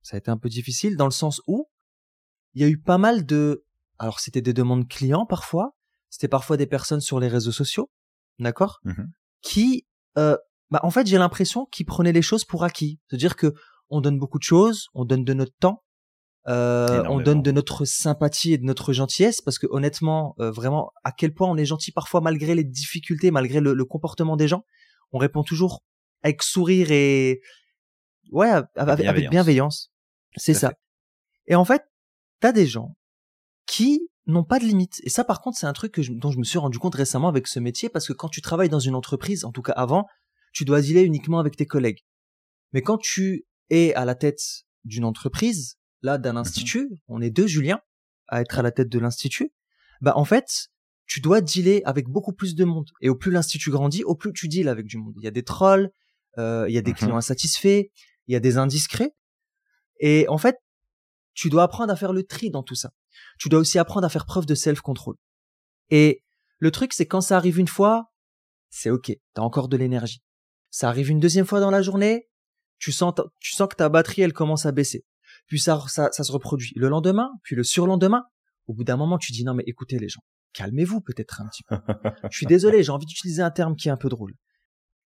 [0.02, 1.68] Ça a été un peu difficile dans le sens où
[2.54, 3.66] il y a eu pas mal de,
[4.00, 5.76] alors c'était des demandes clients parfois,
[6.10, 7.92] c'était parfois des personnes sur les réseaux sociaux
[8.40, 9.12] d'accord, Mhm.
[9.42, 9.86] qui,
[10.18, 10.38] euh,
[10.72, 13.00] bah, en fait, j'ai l'impression qu'ils prenaient les choses pour acquis.
[13.08, 13.54] C'est-à-dire que
[13.90, 15.84] on donne beaucoup de choses, on donne de notre temps,
[16.48, 20.92] euh, on donne de notre sympathie et de notre gentillesse, parce que honnêtement, euh, vraiment,
[21.04, 24.48] à quel point on est gentil parfois malgré les difficultés, malgré le, le comportement des
[24.48, 24.64] gens,
[25.12, 25.84] on répond toujours
[26.24, 27.42] avec sourire et
[28.36, 29.92] ouais, avec, avec bienveillance.
[30.36, 30.70] C'est ça.
[30.70, 30.76] fait.
[31.48, 31.84] Et en fait,
[32.40, 32.96] t'as des gens
[33.66, 35.02] qui n'ont pas de limite.
[35.04, 36.96] Et ça, par contre, c'est un truc que je- dont je me suis rendu compte
[36.96, 39.74] récemment avec ce métier, parce que quand tu travailles dans une entreprise, en tout cas
[39.74, 40.06] avant,
[40.52, 42.04] tu dois dealer uniquement avec tes collègues.
[42.74, 44.42] Mais quand tu es à la tête
[44.84, 47.80] d'une entreprise, là, d'un institut, on est deux, Julien,
[48.28, 49.52] à être à la tête de l'institut,
[50.02, 50.68] bah, en fait,
[51.08, 52.90] tu dois dealer avec beaucoup plus de monde.
[53.02, 55.14] Et au plus l'institut grandit, au plus tu deals avec du monde.
[55.18, 55.92] Il y a des trolls,
[56.40, 56.98] euh, il y a des Mhm.
[56.98, 57.92] clients insatisfaits,
[58.28, 59.16] il y a des indiscrets.
[60.00, 60.58] Et en fait,
[61.34, 62.92] tu dois apprendre à faire le tri dans tout ça.
[63.40, 65.16] Tu dois aussi apprendre à faire preuve de self-control.
[65.90, 66.24] Et
[66.60, 68.12] le truc, c'est quand ça arrive une fois,
[68.70, 70.22] c'est ok, t'as encore de l'énergie.
[70.70, 72.28] Ça arrive une deuxième fois dans la journée,
[72.80, 75.06] tu sens, tu sens que ta batterie, elle commence à baisser.
[75.48, 78.24] Puis ça, ça, ça se reproduit le lendemain, puis le surlendemain.
[78.68, 80.22] Au bout d'un moment, tu dis non mais écoutez les gens,
[80.54, 81.78] calmez-vous peut-être un petit peu.
[82.32, 84.34] Je suis désolé, j'ai envie d'utiliser un terme qui est un peu drôle.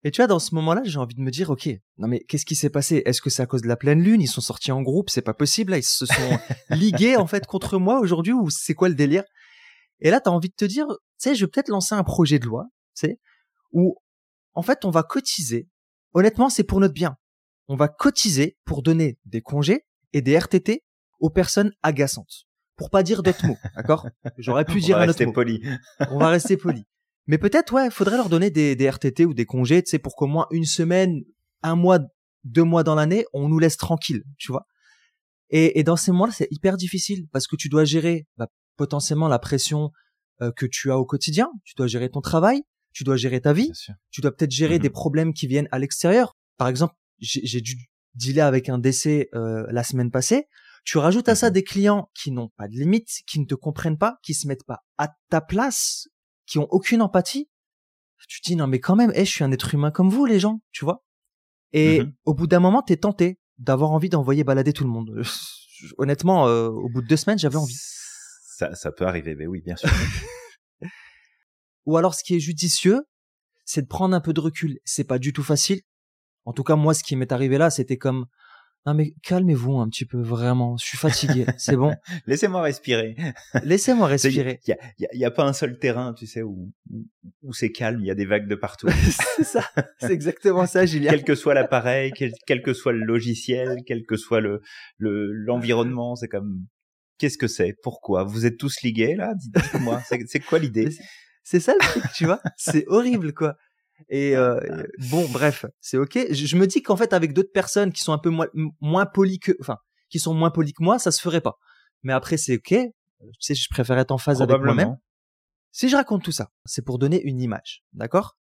[0.04, 2.46] Et tu vois, dans ce moment-là, j'ai envie de me dire, ok, non mais qu'est-ce
[2.46, 3.02] qui s'est passé?
[3.04, 4.20] Est-ce que c'est à cause de la pleine lune?
[4.22, 5.72] Ils sont sortis en groupe, c'est pas possible.
[5.72, 6.38] Là, ils se sont
[6.70, 9.24] ligués en fait contre moi aujourd'hui ou c'est quoi le délire?
[10.00, 12.38] Et là, t'as envie de te dire, tu sais, je vais peut-être lancer un projet
[12.38, 13.18] de loi, tu sais,
[13.72, 13.96] où
[14.54, 15.68] en fait on va cotiser.
[16.14, 17.16] Honnêtement, c'est pour notre bien.
[17.66, 20.84] On va cotiser pour donner des congés et des RTT
[21.20, 22.44] aux personnes agaçantes.
[22.76, 24.06] Pour pas dire d'autres mots, d'accord?
[24.38, 25.61] J'aurais pu On dire va un autre rester mot poli.
[26.11, 26.84] on va rester poli.
[27.28, 30.16] Mais peut-être, ouais, faudrait leur donner des, des RTT ou des congés, tu sais, pour
[30.16, 31.22] qu'au moins une semaine,
[31.62, 32.00] un mois,
[32.44, 34.66] deux mois dans l'année, on nous laisse tranquille, tu vois.
[35.50, 39.28] Et, et dans ces mois-là, c'est hyper difficile parce que tu dois gérer bah, potentiellement
[39.28, 39.92] la pression
[40.40, 42.62] euh, que tu as au quotidien, tu dois gérer ton travail,
[42.92, 43.70] tu dois gérer ta vie,
[44.10, 46.36] tu dois peut-être gérer des problèmes qui viennent à l'extérieur.
[46.56, 47.76] Par exemple, j'ai dû
[48.14, 50.46] dealer avec un décès euh, la semaine passée.
[50.84, 51.52] Tu rajoutes à ça Mhm.
[51.52, 54.64] des clients qui n'ont pas de limite, qui ne te comprennent pas, qui se mettent
[54.64, 56.08] pas à ta place,
[56.48, 57.48] qui ont aucune empathie.
[58.28, 60.24] Tu te dis non mais quand même, eh, je suis un être humain comme vous
[60.26, 61.04] les gens, tu vois.
[61.72, 62.12] Et Mhm.
[62.24, 65.22] au bout d'un moment, t'es tenté d'avoir envie d'envoyer balader tout le monde.
[65.98, 67.76] Honnêtement, euh, au bout de deux semaines, j'avais envie.
[67.76, 69.88] Ça, ça peut arriver, mais oui, bien sûr.
[71.87, 73.02] Ou alors, ce qui est judicieux,
[73.64, 74.78] c'est de prendre un peu de recul.
[74.84, 75.80] C'est pas du tout facile.
[76.44, 78.26] En tout cas, moi, ce qui m'est arrivé là, c'était comme,
[78.86, 80.76] non mais calmez-vous un petit peu, vraiment.
[80.78, 81.44] Je suis fatigué.
[81.58, 81.94] c'est bon?
[82.26, 83.16] Laissez-moi respirer.
[83.62, 84.60] Laissez-moi Il respirer.
[84.66, 87.04] y a, y a- y a pas un seul terrain, tu sais, où, où,
[87.42, 88.88] où c'est calme, il y a des vagues de partout.
[89.36, 89.62] c'est ça.
[90.00, 91.10] C'est exactement ça, Julien.
[91.10, 94.62] quel que soit l'appareil, quel, quel que soit le logiciel, quel que soit le
[94.96, 96.64] le- l'environnement, c'est comme
[97.18, 97.74] qu'est-ce que c'est?
[97.82, 98.24] Pourquoi?
[98.24, 99.34] Vous êtes tous ligués là?
[99.34, 100.88] Dites- Dites-moi, c'est c'est quoi l'idée?
[101.42, 102.40] C'est ça le truc, tu vois?
[102.56, 103.56] C'est horrible, quoi.
[104.08, 104.58] Et euh,
[105.11, 106.18] bon, bref, c'est ok.
[106.30, 108.46] Je, je me dis qu'en fait, avec d'autres personnes qui sont un peu moins,
[108.80, 111.58] moins polies que, enfin, qui sont moins polies que moi, ça se ferait pas.
[112.02, 112.68] Mais après, c'est ok.
[112.70, 112.92] Tu
[113.40, 114.96] sais, je préfère être en phase avec moi-même.
[115.72, 118.37] Si je raconte tout ça, c'est pour donner une image, d'accord?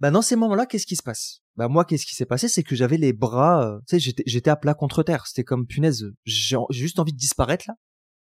[0.00, 1.42] Bah dans ces moments-là, qu'est-ce qui se passe?
[1.56, 2.48] Bah moi, qu'est-ce qui s'est passé?
[2.48, 5.26] C'est que j'avais les bras, euh, tu sais, j'étais j'étais à plat contre terre.
[5.26, 7.74] C'était comme punaise, j'ai juste envie de disparaître là.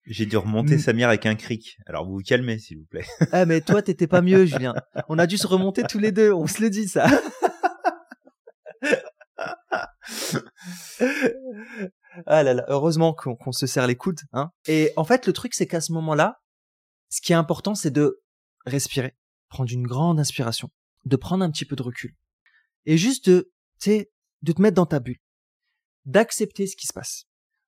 [0.05, 0.79] J'ai dû remonter Mm.
[0.79, 1.77] Samir avec un cric.
[1.85, 3.05] Alors vous vous calmez, s'il vous plaît.
[3.31, 4.73] Ah mais toi, t'étais pas mieux, Julien.
[5.09, 6.33] On a dû se remonter tous les deux.
[6.33, 7.07] On se le dit ça.
[12.25, 14.51] ah là là, heureusement qu'on se serre les coudes, hein.
[14.67, 16.41] Et en fait, le truc, c'est qu'à ce moment-là,
[17.09, 18.21] ce qui est important, c'est de
[18.65, 19.15] respirer,
[19.49, 20.69] prendre une grande inspiration,
[21.05, 22.15] de prendre un petit peu de recul,
[22.85, 24.11] et juste de, tu sais,
[24.41, 25.19] de te mettre dans ta bulle,
[26.05, 27.25] d'accepter ce qui se passe,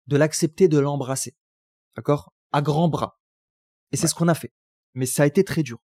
[0.07, 1.35] de l'accepter, de l'embrasser,
[1.95, 3.19] d'accord, à grands bras.
[3.91, 4.07] Et c'est Ouais.
[4.09, 4.53] ce qu'on a fait.
[4.93, 5.79] Mais ça a été très dur.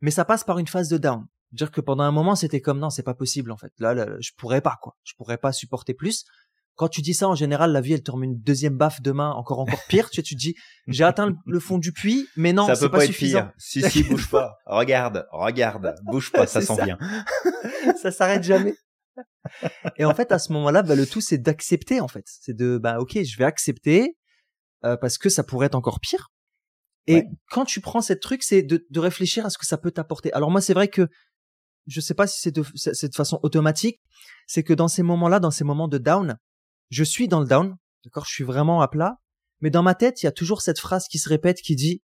[0.00, 1.26] Mais ça passe par une phase de down.
[1.52, 3.72] Dire que pendant un moment, c'était comme non, c'est pas possible en fait.
[3.78, 4.96] Là, là, je pourrais pas quoi.
[5.04, 6.24] Je pourrais pas supporter plus.
[6.76, 9.32] Quand tu dis ça, en général, la vie, elle te remet une deuxième baffe demain,
[9.32, 10.10] encore encore pire.
[10.10, 10.54] tu tu te dis,
[10.86, 13.40] j'ai atteint le- fond du puits, mais non, ça c'est peut pas, pas, être suffisant.
[13.46, 13.52] pire.
[13.58, 14.56] Si si, bouge pas.
[14.66, 16.84] Regarde, regarde, bouge pas, ça sent ça.
[16.84, 16.98] bien.
[18.02, 18.76] ça s'arrête jamais.
[19.96, 22.24] Et en fait, à ce moment-là, bah, le tout, c'est d'accepter, en fait.
[22.26, 24.16] C'est de, bah, ok, je vais accepter,
[24.84, 26.30] euh, parce que ça pourrait être encore pire.
[27.06, 27.28] Et Ouais.
[27.50, 30.32] quand tu prends cette truc, c'est de, de réfléchir à ce que ça peut t'apporter.
[30.32, 31.08] Alors moi, c'est vrai que,
[31.86, 34.00] je sais pas si c'est de, de façon automatique,
[34.46, 36.36] c'est que dans ces moments-là, dans ces moments de down,
[36.90, 39.16] je suis dans le down, d'accord, je suis vraiment à plat,
[39.60, 42.02] mais dans ma tête, il y a toujours cette phrase qui se répète qui dit,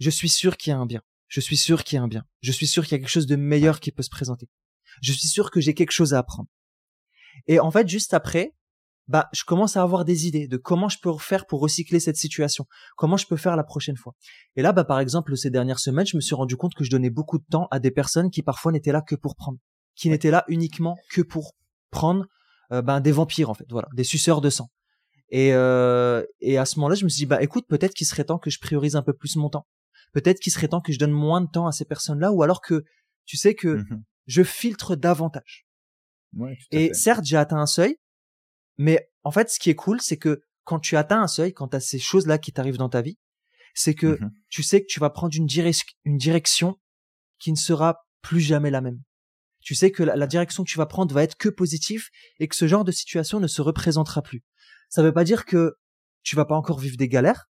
[0.00, 1.02] je suis sûr qu'il y a un bien.
[1.28, 2.24] Je suis sûr qu'il y a un bien.
[2.40, 4.48] Je suis sûr qu'il y a quelque chose de meilleur qui peut se présenter.
[5.02, 6.48] Je suis sûr que j'ai quelque chose à apprendre.
[7.46, 8.54] Et en fait, juste après,
[9.08, 12.16] bah, je commence à avoir des idées de comment je peux faire pour recycler cette
[12.16, 14.14] situation, comment je peux faire la prochaine fois.
[14.56, 16.90] Et là, bah, par exemple, ces dernières semaines, je me suis rendu compte que je
[16.90, 19.58] donnais beaucoup de temps à des personnes qui parfois n'étaient là que pour prendre,
[19.96, 21.54] qui n'étaient là uniquement que pour
[21.90, 22.26] prendre
[22.72, 24.70] euh, ben, des vampires en fait, voilà, des suceurs de sang.
[25.30, 28.24] Et, euh, et à ce moment-là, je me suis dit, bah écoute, peut-être qu'il serait
[28.24, 29.66] temps que je priorise un peu plus mon temps.
[30.12, 32.60] Peut-être qu'il serait temps que je donne moins de temps à ces personnes-là, ou alors
[32.60, 32.84] que
[33.24, 35.66] tu sais que mmh je filtre davantage.
[36.34, 37.98] Ouais, et certes, j'ai atteint un seuil,
[38.78, 41.68] mais en fait, ce qui est cool, c'est que quand tu atteins un seuil, quand
[41.68, 43.18] tu as ces choses-là qui t'arrivent dans ta vie,
[43.74, 45.48] c'est que mmh tu sais que tu vas prendre une,
[46.04, 46.78] une direction
[47.38, 49.00] qui ne sera plus jamais la même.
[49.62, 52.08] Tu sais que la, direction que tu vas prendre va être que positive
[52.38, 54.42] et que ce genre de situation ne se représentera plus.
[54.90, 55.76] Ça ne veut pas dire que
[56.22, 57.48] tu vas pas encore vivre des galères,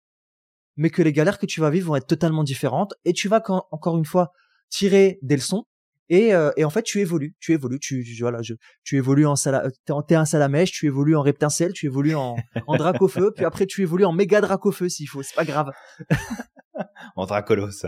[0.76, 3.42] mais que les galères que tu vas vivre vont être totalement différentes et tu vas
[3.70, 4.32] encore une fois
[4.68, 5.66] tirer des leçons
[6.10, 9.36] et, euh, et en fait, tu évolues, tu évolues, tu, voilà, je, tu évolues en
[9.36, 9.70] sala,
[10.08, 13.82] t'es un salamèche, tu évolues en reptincelle, tu évolues en, en dracofeu, puis après tu
[13.82, 15.70] évolues en méga dracofeu s'il faut, c'est pas grave.
[17.16, 17.86] en Dracolos.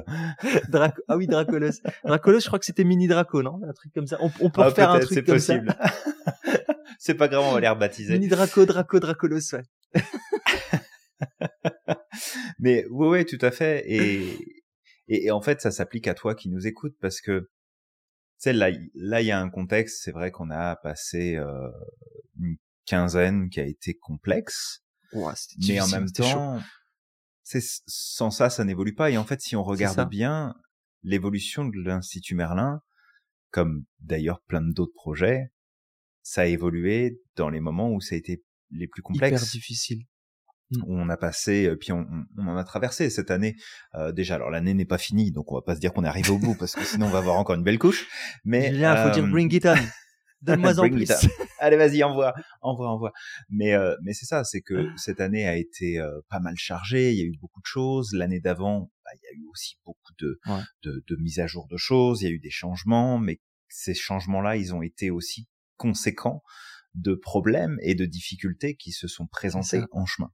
[1.09, 1.81] ah oui, Dracolos.
[2.05, 3.61] Dracolos, je crois que c'était mini Draco, non?
[3.69, 4.19] Un truc comme ça.
[4.21, 5.75] On, on peut ah, faire un truc comme possible.
[5.77, 5.93] ça.
[7.01, 8.13] c'est pas grave, on va les rebaptiser.
[8.13, 9.63] Mini Draco, Draco, Dracolos, ouais.
[12.61, 13.83] Mais ouais, ouais, tout à fait.
[13.87, 14.39] Et,
[15.09, 17.49] et, et en fait, ça s'applique à toi qui nous écoutes parce que
[18.43, 20.03] sais, là, là, il y a un contexte.
[20.03, 21.71] C'est vrai qu'on a passé euh,
[22.39, 24.85] une quinzaine qui a été complexe,
[25.69, 26.61] mais en même temps,
[27.43, 29.11] c'est sans ça, ça n'évolue pas.
[29.11, 30.55] Et en fait, si on regarde bien
[31.03, 32.81] l'évolution de l'Institut Merlin,
[33.51, 35.53] comme d'ailleurs plein d'autres projets,
[36.23, 39.43] ça a évolué dans les moments où ça a été les plus complexes.
[39.43, 40.05] Hyper difficile.
[40.87, 42.07] On a passé, euh, puis on,
[42.39, 43.57] on, en a traversé cette année.
[43.95, 46.09] Euh, déjà, alors l'année n'est pas finie, donc on va pas se dire qu'on est
[46.09, 48.07] arrivé au bout parce que sinon on va avoir encore une belle couche.
[48.45, 49.75] Mais il faut dire euh, bring it on.
[50.43, 51.09] Donne-moi en plus.
[51.61, 53.13] Allez, vas-y, envoie, envoie, envoie.
[53.49, 57.13] Mais euh, mais c'est ça, c'est que cette année a été pas mal chargée.
[57.13, 58.11] Il y a eu beaucoup de choses.
[58.13, 60.41] L'année d'avant, bah, il y a eu aussi beaucoup de,
[60.83, 62.23] de de mises à jour de choses.
[62.23, 66.43] Il y a eu des changements, mais ces changements-là, ils ont été aussi conséquents
[66.95, 70.31] de problèmes et de difficultés qui se sont présentés en chemin.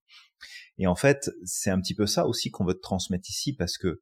[0.79, 3.79] Et en fait, c'est un petit peu ça aussi qu'on veut te transmettre ici parce
[3.79, 4.01] que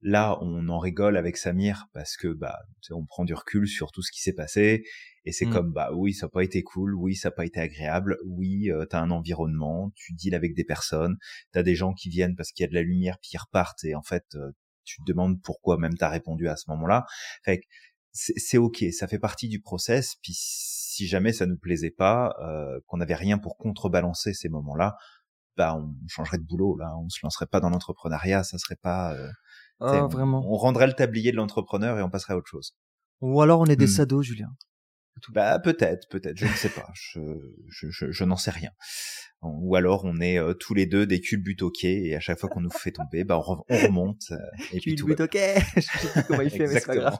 [0.00, 2.58] là, on en rigole avec Samir parce que bah,
[2.90, 4.84] on prend du recul sur tout ce qui s'est passé
[5.24, 5.52] et c'est mmh.
[5.52, 8.70] comme bah oui, ça n'a pas été cool, oui, ça n'a pas été agréable, oui,
[8.70, 11.16] euh, tu as un environnement, tu deals avec des personnes,
[11.52, 13.38] tu as des gens qui viennent parce qu'il y a de la lumière puis ils
[13.38, 14.50] repartent et en fait, euh,
[14.84, 17.06] tu te demandes pourquoi même tu as répondu à ce moment-là.
[17.42, 17.62] Fait
[18.14, 20.14] c'est ok, ça fait partie du process.
[20.22, 24.96] Puis si jamais ça nous plaisait pas, euh, qu'on n'avait rien pour contrebalancer ces moments-là,
[25.56, 29.14] bah on changerait de boulot là, on se lancerait pas dans l'entrepreneuriat, ça serait pas.
[29.14, 29.28] Euh,
[29.80, 30.44] ah, vraiment.
[30.46, 32.76] On, rendrait le tablier de l'entrepreneur et on passerait à autre chose.
[33.20, 33.88] Ou alors on est des mmh.
[33.88, 34.50] sados, Julien.
[35.30, 37.20] Bah peut-être, peut-être, je ne sais pas, je,
[37.68, 38.70] je, je, je n'en sais rien.
[39.42, 42.62] Ou alors on est euh, tous les deux des culbutoqués et à chaque fois qu'on
[42.62, 44.22] nous fait tomber, bah on, remonte.
[44.30, 44.36] Euh,
[44.72, 45.08] et puis tout.
[45.08, 47.18] Je sais plus comment il fait, mais c'est pas grave.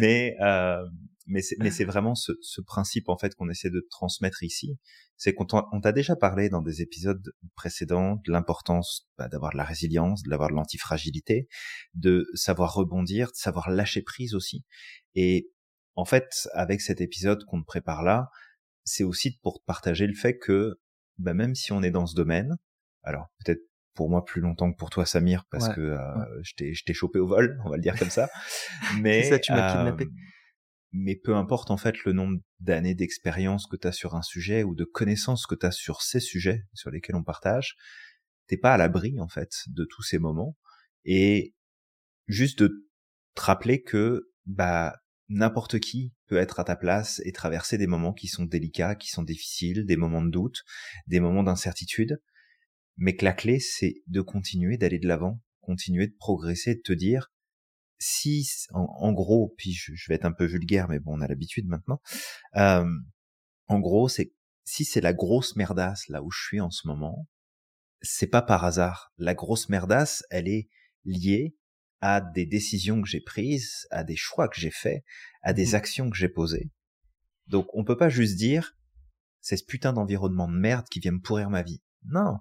[0.00, 0.82] mais euh,
[1.26, 4.78] mais c'est mais c'est vraiment ce, ce, principe en fait qu'on essaie de transmettre ici,
[5.16, 9.64] c'est qu'on t'a déjà parlé dans des épisodes précédents de l'importance bah, d'avoir de la
[9.64, 11.48] résilience, d'avoir de l'antifragilité,
[11.94, 14.64] de savoir rebondir, de savoir lâcher prise aussi.
[15.14, 15.50] Et
[15.94, 18.28] en fait, avec cet épisode qu'on te prépare là,
[18.84, 20.78] c'est aussi pour partager le fait que
[21.18, 22.56] bah, même si on est dans ce domaine,
[23.02, 23.62] alors peut-être
[23.94, 25.98] pour moi plus longtemps que pour toi Samir parce que euh,
[26.42, 28.28] je t'ai chopé au vol, on va le dire comme ça.
[29.00, 30.06] mais ça, tu m'as kidnappé.
[30.92, 34.62] Mais peu importe en fait le nombre d'années d'expérience que tu as sur un sujet
[34.62, 37.76] ou de connaissances que tu as sur ces sujets sur lesquels on partage,
[38.46, 40.56] t'es pas à l'abri en fait de tous ces moments.
[41.04, 41.54] Et
[42.28, 42.88] juste de
[43.34, 44.96] te rappeler que bah
[45.28, 49.08] n'importe qui peut être à ta place et traverser des moments qui sont délicats, qui
[49.08, 50.62] sont difficiles, des moments de doute,
[51.08, 52.20] des moments d'incertitude,
[52.96, 56.92] mais que la clé c'est de continuer d'aller de l'avant, continuer de progresser, de te
[56.92, 57.32] dire
[57.98, 61.66] si en, gros, puis je, vais être un peu vulgaire, mais bon, on a l'habitude
[61.66, 62.00] maintenant.
[62.56, 62.86] Euh,
[63.68, 64.32] en gros, c'est
[64.64, 67.28] si c'est la grosse merdasse là où je suis en ce moment,
[68.02, 69.12] c'est pas par hasard.
[69.16, 70.68] La grosse merdasse, elle est
[71.04, 71.56] liée
[72.00, 75.02] à des décisions que j'ai prises, à des choix que j'ai faits,
[75.42, 76.70] à des mmh actions que j'ai posées.
[77.46, 78.76] Donc on peut pas juste dire
[79.40, 81.80] c'est ce putain d'environnement de merde qui vient me pourrir ma vie.
[82.04, 82.38] Non.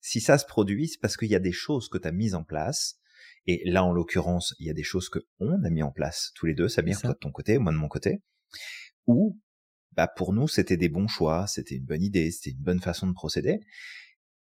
[0.00, 2.34] Si ça se produit, c'est parce qu'il y a des choses que tu as mises
[2.34, 2.98] en place.
[3.46, 6.32] Et là, en l'occurrence, il y a des choses que on a mis en place
[6.34, 8.22] tous les deux, Samir, toi de ton côté, moi de mon côté.
[9.06, 9.38] Ou,
[9.92, 13.06] bah, pour nous, c'était des bons choix, c'était une bonne idée, c'était une bonne façon
[13.06, 13.60] de procéder.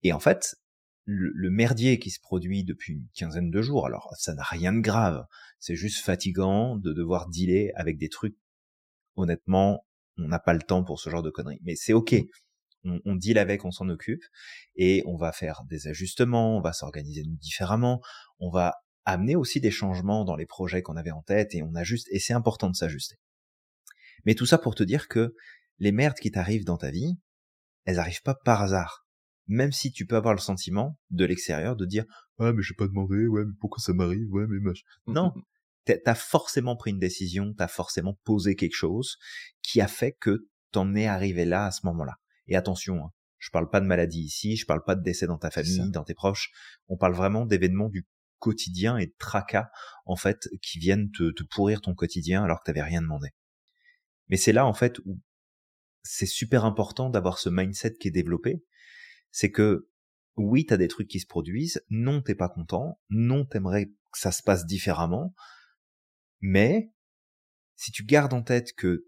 [0.03, 0.57] Et en fait,
[1.05, 4.81] le, merdier qui se produit depuis une quinzaine de jours, alors ça n'a rien de
[4.81, 5.25] grave,
[5.59, 8.37] c'est juste fatigant de devoir dealer avec des trucs,
[9.17, 9.87] honnêtement,
[10.19, 11.61] on n'a pas le temps pour ce genre de conneries.
[11.63, 12.15] Mais c'est ok.
[12.85, 14.23] On, on deal avec, on s'en occupe
[14.77, 18.01] et on va faire des ajustements, on va s'organiser différemment,
[18.39, 18.75] on va
[19.09, 22.19] amener aussi des changements dans les projets qu'on avait en tête et on ajuste et
[22.19, 23.17] c'est important de s'ajuster.
[24.25, 25.35] Mais tout ça pour te dire que
[25.79, 27.19] les merdes qui t'arrivent dans ta vie,
[27.85, 29.07] elles arrivent pas par hasard.
[29.47, 32.05] Même si tu peux avoir le sentiment de l'extérieur de dire
[32.39, 34.85] ouais mais j'ai pas demandé, ouais mais pourquoi ça m'arrive, ouais mais machin.
[35.07, 35.33] Non,
[35.87, 39.17] t'as forcément pris une décision, t'as forcément posé quelque chose
[39.63, 42.17] qui a fait que t'en es arrivé là à ce moment-là.
[42.47, 45.39] Et attention, hein, je parle pas de maladie ici, je parle pas de décès dans
[45.39, 46.51] ta famille, dans tes proches.
[46.89, 48.07] On parle vraiment d'événements du
[48.39, 49.71] quotidien et tracas
[50.07, 53.29] en fait qui viennent te, te pourrir ton quotidien alors que t'avais rien demandé.
[54.29, 55.21] Mais c'est là en fait où
[56.03, 58.65] c'est super important d'avoir ce mindset qui est développé.
[59.31, 59.91] C'est que
[60.37, 64.33] oui, t'as des trucs qui se produisent, non, t'es pas content, non, t'aimerais que ça
[64.33, 65.35] se passe différemment,
[66.41, 66.93] mais
[67.77, 69.07] si tu gardes en tête que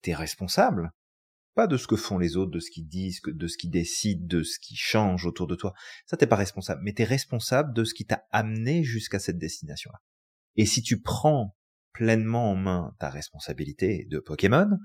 [0.00, 0.92] t'es responsable,
[1.54, 4.26] pas de ce que font les autres, de ce qu'ils disent, de ce qu'ils décident,
[4.26, 5.74] de ce qui change autour de toi,
[6.06, 10.00] ça t'es pas responsable, mais t'es responsable de ce qui t'a amené jusqu'à cette destination-là.
[10.56, 11.56] Et si tu prends
[11.92, 14.78] pleinement en main ta responsabilité de Pokémon,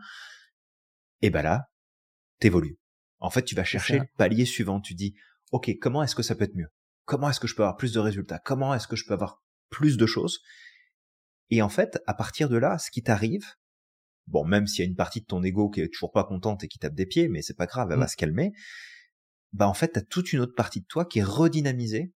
[1.21, 1.69] et eh ben là,
[2.39, 2.77] t'évolues.
[3.19, 4.79] En fait, tu vas chercher le palier suivant.
[4.79, 5.15] Tu dis,
[5.51, 6.71] OK, comment est-ce que ça peut être mieux?
[7.05, 8.39] Comment est-ce que je peux avoir plus de résultats?
[8.39, 10.41] Comment est-ce que je peux avoir plus de choses?
[11.49, 13.45] Et en fait, à partir de là, ce qui t'arrive,
[14.27, 16.63] bon, même s'il y a une partie de ton ego qui est toujours pas contente
[16.63, 18.09] et qui tape des pieds, mais c'est pas grave, elle va mmh.
[18.09, 18.51] se calmer,
[19.53, 22.13] bah en fait, t'as toute une autre partie de toi qui est redynamisée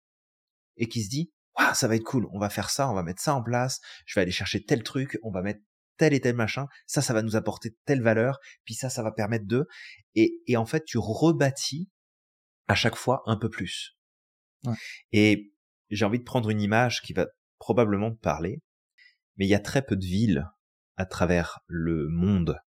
[0.77, 3.03] et qui se dit, ah, ça va être cool, on va faire ça, on va
[3.03, 5.61] mettre ça en place, je vais aller chercher tel truc, on va mettre
[5.97, 9.11] tel et tel machin, ça, ça va nous apporter telle valeur, puis ça, ça va
[9.11, 9.67] permettre de,
[10.15, 11.89] et, et en fait, tu rebâtis
[12.67, 13.97] à chaque fois un peu plus.
[15.11, 15.53] Et
[15.89, 18.61] j'ai envie de prendre une image qui va probablement te parler,
[19.37, 20.45] mais il y a très peu de villes
[20.99, 22.59] à travers le monde.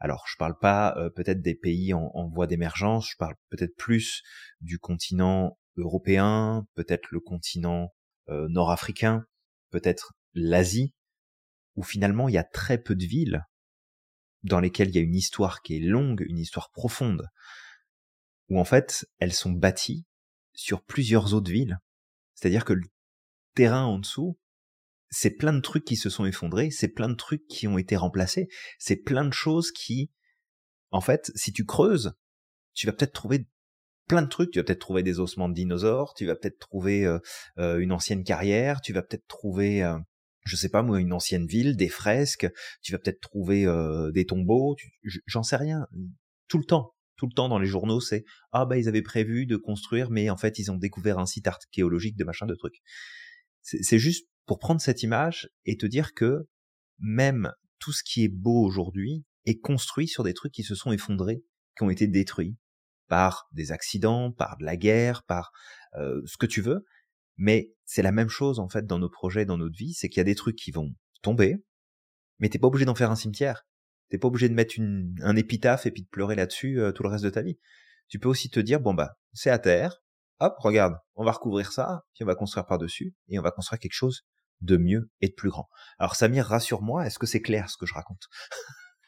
[0.00, 3.76] Alors, je parle pas euh, peut-être des pays en, en voie d'émergence, je parle peut-être
[3.76, 4.22] plus
[4.60, 7.94] du continent européen, peut-être le continent
[8.28, 9.24] euh, nord-africain,
[9.70, 10.92] peut-être l'Asie,
[11.76, 13.44] où finalement il y a très peu de villes
[14.42, 17.28] dans lesquelles il y a une histoire qui est longue, une histoire profonde,
[18.48, 20.04] où en fait elles sont bâties
[20.52, 21.78] sur plusieurs autres villes.
[22.34, 22.86] C'est-à-dire que le
[23.54, 24.36] terrain en dessous,
[25.10, 27.96] c'est plein de trucs qui se sont effondrés, c'est plein de trucs qui ont été
[27.96, 30.10] remplacés, c'est plein de choses qui,
[30.90, 32.12] en fait, si tu creuses,
[32.74, 33.48] tu vas peut-être trouver
[34.08, 34.50] plein de trucs.
[34.50, 37.18] Tu vas peut-être trouver des ossements de dinosaures, tu vas peut-être trouver euh,
[37.58, 39.98] euh, une ancienne carrière, tu vas peut-être trouver, euh,
[40.44, 42.48] je sais pas moi, une ancienne ville, des fresques,
[42.82, 43.66] tu vas peut-être trouver
[44.14, 44.76] des tombeaux,
[45.26, 45.86] j'en sais rien.
[46.48, 49.44] Tout le temps, tout le temps dans les journaux, c'est ah bah ils avaient prévu
[49.44, 52.80] de construire, mais en fait ils ont découvert un site archéologique de machin de trucs.
[53.60, 56.48] C'est juste pour prendre cette image et te dire que
[56.98, 60.90] même tout ce qui est beau aujourd'hui est construit sur des trucs qui se sont
[60.90, 61.44] effondrés,
[61.76, 62.56] qui ont été détruits,
[63.08, 65.52] par des accidents, par de la guerre, par
[65.94, 66.84] euh, ce que tu veux.
[67.36, 70.18] Mais c'est la même chose en fait dans nos projets, dans notre vie, c'est qu'il
[70.18, 71.62] y a des trucs qui vont tomber,
[72.38, 73.66] mais t'es pas obligé d'en faire un cimetière.
[74.08, 77.02] T'es pas obligé de mettre une, un épitaphe et puis de pleurer là-dessus euh, tout
[77.02, 77.58] le reste de ta vie.
[78.08, 80.02] Tu peux aussi te dire bon bah c'est à terre,
[80.40, 83.50] hop regarde, on va recouvrir ça, puis on va construire par dessus et on va
[83.50, 84.24] construire quelque chose
[84.60, 85.68] de mieux et de plus grand.
[85.98, 88.28] Alors Samir, rassure-moi, est-ce que c'est clair ce que je raconte?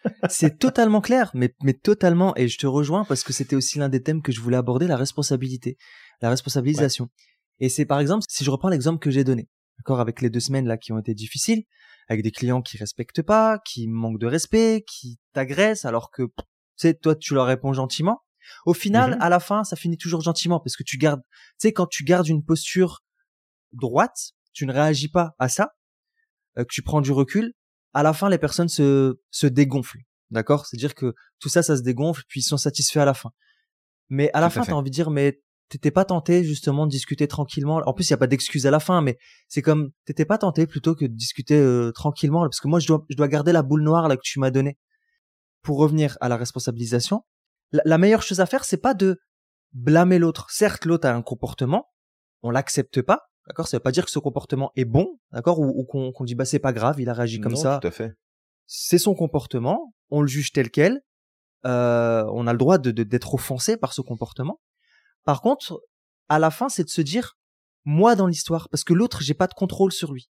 [0.31, 3.91] C'est totalement clair, mais, mais totalement, et je te rejoins parce que c'était aussi l'un
[3.91, 5.77] des thèmes que je voulais aborder, la responsabilité,
[6.23, 7.11] la responsabilisation.
[7.59, 10.41] Et c'est par exemple, si je reprends l'exemple que j'ai donné, d'accord, avec les deux
[10.41, 11.65] semaines là qui ont été difficiles,
[12.09, 16.45] avec des clients qui respectent pas, qui manquent de respect, qui t'agressent alors que, tu
[16.77, 18.23] sais, toi tu leur réponds gentiment.
[18.65, 19.21] Au final, mm-hmm.
[19.21, 22.05] à la fin, ça finit toujours gentiment parce que tu gardes, tu sais, quand tu
[22.05, 23.05] gardes une posture
[23.73, 25.71] droite, tu ne réagis pas à ça,
[26.59, 27.53] euh, que tu prends du recul,
[27.93, 30.01] à la fin, les personnes se, se dégonflent.
[30.31, 30.67] D'accord?
[30.67, 33.31] C'est-à-dire que tout ça, ça se dégonfle, puis ils sont satisfaits à la fin.
[34.09, 36.91] Mais à la fin, tu as envie de dire, mais t'étais pas tenté justement de
[36.91, 37.81] discuter tranquillement.
[37.87, 40.39] En plus, il y a pas d'excuse à la fin, mais c'est comme t'étais pas
[40.39, 43.53] tenté plutôt que de discuter euh, tranquillement, parce que moi, je dois, je dois garder
[43.53, 44.79] la boule noire là que tu m'as donnée.
[45.63, 47.23] Pour revenir à la responsabilisation,
[47.73, 49.21] la, la meilleure chose à faire, c'est pas de
[49.73, 50.51] blâmer l'autre.
[50.51, 51.87] Certes, l'autre a un comportement,
[52.43, 55.83] on l'accepte pas, D'accord Ça veut pas dire que ce comportement est bon, d'accord Ou,
[55.83, 57.81] qu'on dit bah c'est pas grave, il a réagi comme ça.
[57.83, 58.13] Tout à fait.
[58.69, 61.01] C'est son comportement, on le juge tel quel.
[61.67, 64.61] Euh, on a le droit de d'être offensé par ce comportement.
[65.25, 65.83] Par contre,
[66.29, 67.39] à la fin, c'est de se dire
[67.85, 70.31] moi dans l'histoire, parce que l'autre, j'ai pas de contrôle sur lui.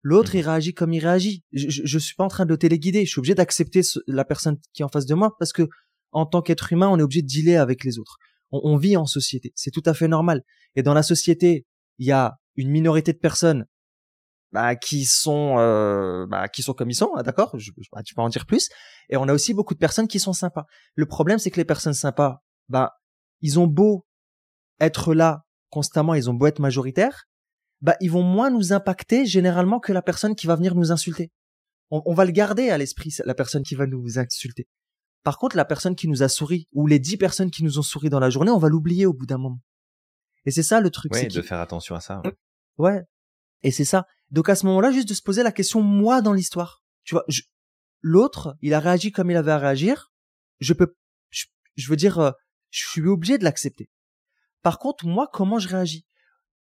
[0.00, 0.38] L'autre, mmh.
[0.38, 1.44] il réagit comme il réagit.
[1.52, 3.04] Je, je, suis pas en train de le téléguider.
[3.04, 5.68] Je suis obligé d'accepter la personne qui est en face de moi parce que
[6.12, 8.16] en tant qu'être humain, on est obligé de dealer avec les autres.
[8.52, 9.52] On, on vit en société.
[9.54, 10.42] C'est tout à fait normal.
[10.76, 11.66] Et dans la société,
[11.98, 13.66] il y a une minorité de personnes
[14.52, 17.58] bah, qui sont euh, bah, qui sont comme ils sont, hein, d'accord?
[17.58, 18.68] Je, bah, Tu peux en dire plus.
[19.08, 20.64] Et on a aussi beaucoup de personnes qui sont sympas.
[20.94, 22.92] Le problème, c'est que les personnes sympas, bah,
[23.40, 24.06] ils ont beau
[24.80, 27.24] être là constamment, ils ont beau être majoritaires,
[27.80, 31.32] bah, ils vont moins nous impacter généralement que la personne qui va venir nous insulter.
[31.90, 34.68] On, on va le garder à l'esprit, la personne qui va nous insulter.
[35.24, 37.82] Par contre, la personne qui nous a souri, ou les dix personnes qui nous ont
[37.82, 39.60] souri dans la journée, on va l'oublier au bout d'un moment.
[40.46, 41.14] Et c'est ça le truc.
[41.14, 42.20] C'est de faire attention à ça.
[42.24, 42.32] Ouais.
[43.62, 44.06] Et c'est ça.
[44.30, 46.82] Donc à ce moment-là, juste de se poser la question moi dans l'histoire.
[47.04, 47.24] Tu vois,
[48.00, 50.12] l'autre, il a réagi comme il avait à réagir.
[50.60, 50.94] Je peux,
[51.30, 52.30] je, veux dire, euh,
[52.70, 53.90] je suis obligé de l'accepter.
[54.62, 56.06] Par contre, moi, comment je réagis?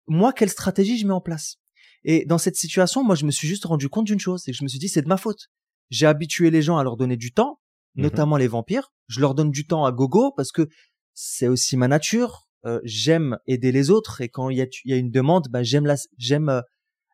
[0.08, 1.58] Moi, quelle stratégie je mets en place?
[2.04, 4.58] Et dans cette situation, moi, je me suis juste rendu compte d'une chose, c'est que
[4.58, 5.50] je me suis dit, c'est de ma faute.
[5.90, 7.60] J'ai habitué les gens à leur donner du temps,
[7.96, 8.92] mmh notamment les vampires.
[9.08, 10.68] Je leur donne du temps à gogo parce que
[11.14, 12.43] c'est aussi ma nature.
[12.66, 15.64] Euh, j'aime aider les autres et quand il y a, y a une demande, bah,
[15.64, 16.62] j'aime la, j'aime euh,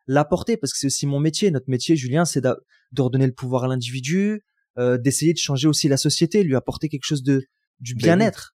[0.06, 1.50] l'apporter parce que c'est aussi mon métier.
[1.50, 2.54] Notre métier, Julien, c'est de,
[2.96, 4.44] redonner le pouvoir à l'individu,
[4.78, 7.44] euh, d'essayer de changer aussi la société, lui apporter quelque chose de
[7.80, 8.54] du ben bien-être.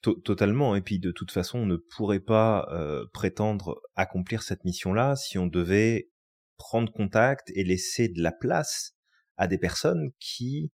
[0.00, 0.74] Totalement.
[0.74, 2.66] Et puis de toute façon, on ne pourrait pas
[3.12, 6.08] prétendre accomplir cette mission-là si on devait
[6.56, 8.96] prendre contact et laisser de la place
[9.36, 10.72] à des personnes qui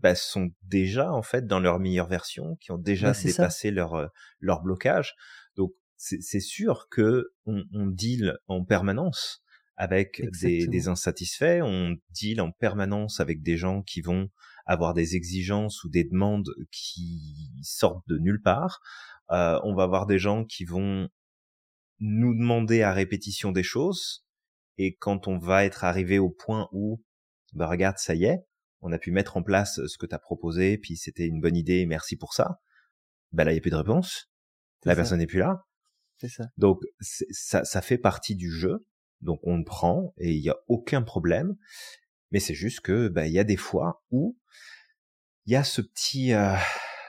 [0.00, 3.94] bah, sont déjà en fait dans leur meilleure version, qui ont déjà bah, dépassé leur
[3.94, 4.06] euh,
[4.40, 5.14] leur blocage.
[5.56, 9.42] Donc c'est sûr que on, on, deal en permanence
[9.76, 14.30] avec des, des, insatisfaits, on deal en permanence avec des gens qui vont
[14.64, 18.80] avoir des exigences ou des demandes qui sortent de nulle part.
[19.30, 21.08] Euh, on va avoir des gens qui vont
[21.98, 24.24] nous demander à répétition des choses,
[24.78, 27.02] et quand on va être arrivé au point où,
[27.52, 28.46] bah regarde, ça y est,
[28.82, 31.56] on a pu mettre en place ce que tu as proposé, puis c'était une bonne
[31.56, 32.60] idée, merci pour ça.
[33.32, 34.30] Bah là, il n'y a plus de réponse.
[34.84, 35.66] La personne n'est plus là.
[36.18, 36.44] C'est ça.
[36.56, 38.86] Donc ça, ça fait partie du jeu.
[39.20, 41.56] Donc on le prend et il n'y a aucun problème.
[42.30, 44.38] Mais c'est juste que bah, il y a des fois où
[45.46, 46.54] il y a ce petit, euh,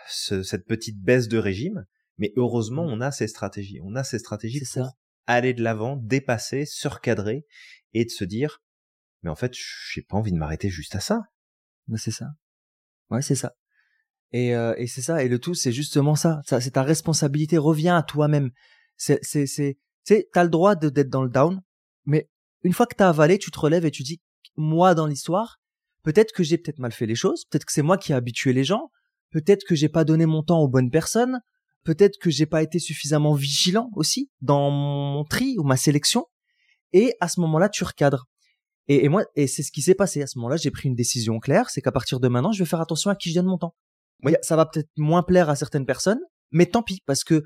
[0.08, 1.86] ce, cette petite baisse de régime.
[2.18, 2.92] Mais heureusement, mmh.
[2.92, 3.80] on a ces stratégies.
[3.84, 4.92] On a ces stratégies pour ça.
[5.28, 7.46] aller de l'avant, dépasser, surcadrer
[7.94, 8.62] et de se dire,
[9.24, 11.22] mais en fait, j'ai pas envie de m'arrêter juste à ça.
[11.96, 12.28] C'est ça.
[13.10, 13.54] Ouais, c'est ça.
[14.32, 15.24] Et, euh, et c'est ça.
[15.24, 16.42] Et le tout, c'est justement ça.
[16.46, 17.58] ça c'est ta responsabilité.
[17.58, 18.52] Reviens à toi-même.
[18.96, 21.62] C'est, c'est, c'est, tu t'as le droit de, d'être dans le down,
[22.06, 22.30] mais
[22.64, 24.22] une fois que t'as avalé, tu te relèves et tu dis,
[24.56, 25.60] moi, dans l'histoire,
[26.04, 27.46] peut-être que j'ai peut-être mal fait les choses.
[27.46, 28.92] Peut-être que c'est moi qui ai habitué les gens.
[29.32, 31.40] Peut-être que j'ai pas donné mon temps aux bonnes personnes.
[31.84, 36.28] Peut-être que j'ai pas été suffisamment vigilant aussi dans mon tri ou ma sélection.
[36.94, 38.28] Et à ce moment-là, tu recadres.
[38.88, 40.58] Et, moi, et c'est ce qui s'est passé à ce moment-là.
[40.58, 43.16] J'ai pris une décision claire, c'est qu'à partir de maintenant, je vais faire attention à
[43.16, 43.76] qui je donne mon temps.
[44.24, 46.20] Oui, ça va peut-être moins plaire à certaines personnes,
[46.52, 47.44] mais tant pis, parce que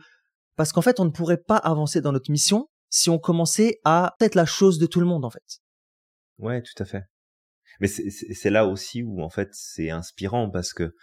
[0.56, 4.16] parce qu'en fait, on ne pourrait pas avancer dans notre mission si on commençait à
[4.22, 5.60] être la chose de tout le monde, en fait.
[6.38, 7.04] Ouais, tout à fait.
[7.80, 10.96] Mais c'est là aussi où en fait c'est inspirant parce que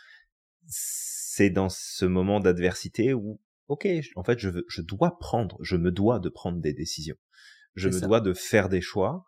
[0.66, 5.76] c'est dans ce moment d'adversité où ok, en fait je veux, je dois prendre, je
[5.76, 7.16] me dois de prendre des décisions,
[7.74, 9.24] je me dois de faire des choix.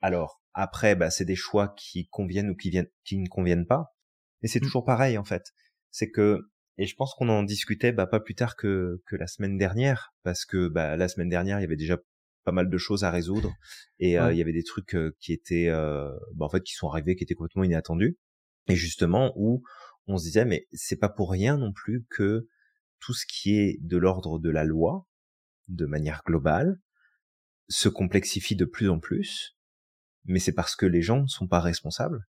[0.00, 3.94] Alors après, bah, c'est des choix qui conviennent ou qui viennent, qui ne conviennent pas.
[4.42, 4.62] Mais c'est mmh.
[4.62, 5.52] toujours pareil, en fait.
[5.90, 6.40] C'est que,
[6.78, 10.14] et je pense qu'on en discutait, bah, pas plus tard que, que la semaine dernière,
[10.22, 11.98] parce que, bah, la semaine dernière, il y avait déjà
[12.44, 13.52] pas mal de choses à résoudre
[13.98, 16.74] et euh, il y avait des trucs euh, qui étaient euh, bah, en fait qui
[16.74, 18.18] sont arrivés qui étaient complètement inattendus
[18.68, 19.62] et justement où
[20.06, 22.48] on se disait mais c'est pas pour rien non plus que
[22.98, 25.06] tout ce qui est de l'ordre de la loi
[25.68, 26.80] de manière globale
[27.68, 29.56] se complexifie de plus en plus
[30.30, 32.26] mais c'est parce que les gens ne sont pas responsables.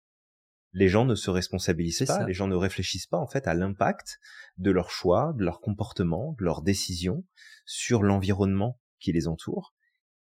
[0.72, 4.20] Les gens ne se responsabilisent pas, les gens ne réfléchissent pas en fait à l'impact
[4.58, 7.26] de leurs choix, de leur comportement, de leurs décisions
[7.66, 9.74] sur l'environnement qui les entoure.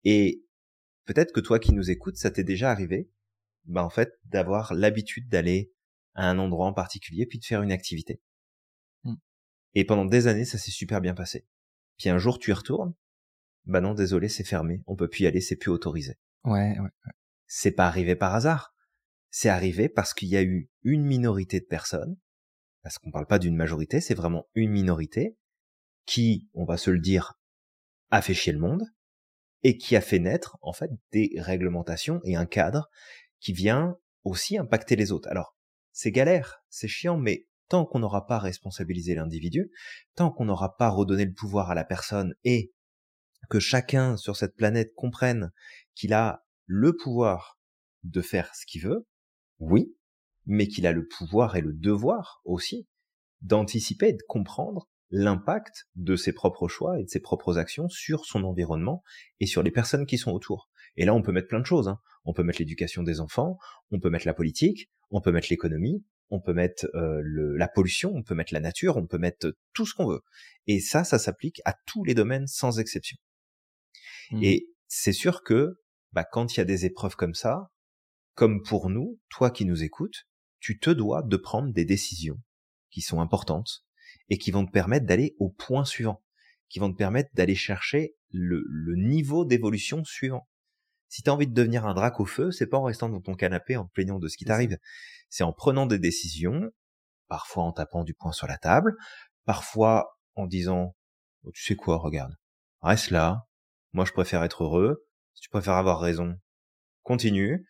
[0.02, 0.44] Et
[1.04, 3.10] peut-être que toi qui nous écoutes, ça t'est déjà arrivé,
[3.64, 5.72] ben en fait, d'avoir l'habitude d'aller
[6.14, 8.20] à un endroit en particulier puis de faire une activité.
[9.04, 9.14] Mmh.
[9.74, 11.46] Et pendant des années, ça s'est super bien passé.
[11.96, 12.94] Puis un jour, tu y retournes.
[13.66, 14.82] Bah non, désolé, c'est fermé.
[14.86, 16.18] On peut plus y aller, c'est plus autorisé.
[16.44, 17.12] Ouais, ouais, ouais
[17.46, 18.74] c'est pas arrivé par hasard.
[19.30, 22.16] C'est arrivé parce qu'il y a eu une minorité de personnes,
[22.82, 25.36] parce qu'on parle pas d'une majorité, c'est vraiment une minorité,
[26.06, 27.34] qui, on va se le dire,
[28.10, 28.84] a fait chier le monde,
[29.62, 32.90] et qui a fait naître, en fait, des réglementations et un cadre
[33.40, 35.28] qui vient aussi impacter les autres.
[35.28, 35.56] Alors,
[35.92, 39.70] c'est galère, c'est chiant, mais tant qu'on n'aura pas responsabilisé l'individu,
[40.14, 42.72] tant qu'on n'aura pas redonné le pouvoir à la personne et
[43.48, 45.50] que chacun sur cette planète comprenne
[45.94, 47.58] qu'il a le pouvoir
[48.02, 49.06] de faire ce qu'il veut,
[49.58, 49.96] oui,
[50.46, 52.86] mais qu'il a le pouvoir et le devoir aussi
[53.40, 58.24] d'anticiper et de comprendre l'impact de ses propres choix et de ses propres actions sur
[58.24, 59.02] son environnement
[59.40, 60.70] et sur les personnes qui sont autour.
[60.96, 61.88] Et là, on peut mettre plein de choses.
[61.88, 62.00] Hein.
[62.24, 63.58] On peut mettre l'éducation des enfants,
[63.90, 67.68] on peut mettre la politique, on peut mettre l'économie, on peut mettre euh, le, la
[67.68, 70.22] pollution, on peut mettre la nature, on peut mettre tout ce qu'on veut.
[70.66, 73.16] Et ça, ça s'applique à tous les domaines sans exception.
[74.30, 74.42] Mmh.
[74.42, 75.80] Et c'est sûr que
[76.14, 77.72] bah, quand il y a des épreuves comme ça,
[78.34, 80.26] comme pour nous, toi qui nous écoutes,
[80.60, 82.40] tu te dois de prendre des décisions
[82.90, 83.84] qui sont importantes
[84.28, 86.22] et qui vont te permettre d'aller au point suivant,
[86.68, 90.48] qui vont te permettre d'aller chercher le, le niveau d'évolution suivant.
[91.08, 93.20] Si tu as envie de devenir un drac au feu, c'est pas en restant dans
[93.20, 94.78] ton canapé en te plaignant de ce qui t'arrive.
[95.28, 96.70] C'est en prenant des décisions,
[97.28, 98.94] parfois en tapant du poing sur la table,
[99.44, 100.94] parfois en disant
[101.42, 102.36] oh, tu sais quoi, regarde,
[102.82, 103.48] reste là.
[103.92, 105.06] Moi, je préfère être heureux.
[105.34, 106.38] Si tu préfères avoir raison,
[107.02, 107.66] continue.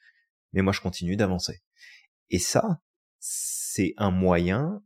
[0.53, 1.63] Mais moi, je continue d'avancer.
[2.31, 2.81] Et ça,
[3.19, 4.83] c'est un moyen,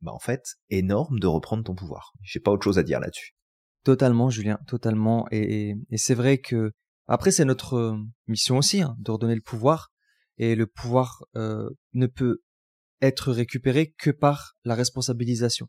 [0.00, 2.12] bah, en fait, énorme de reprendre ton pouvoir.
[2.22, 3.34] J'ai pas autre chose à dire là-dessus.
[3.84, 5.26] Totalement, Julien, totalement.
[5.30, 6.72] Et, et c'est vrai que
[7.06, 9.92] après, c'est notre euh, mission aussi hein, de redonner le pouvoir.
[10.38, 12.38] Et le pouvoir euh, ne peut
[13.02, 15.68] être récupéré que par la responsabilisation.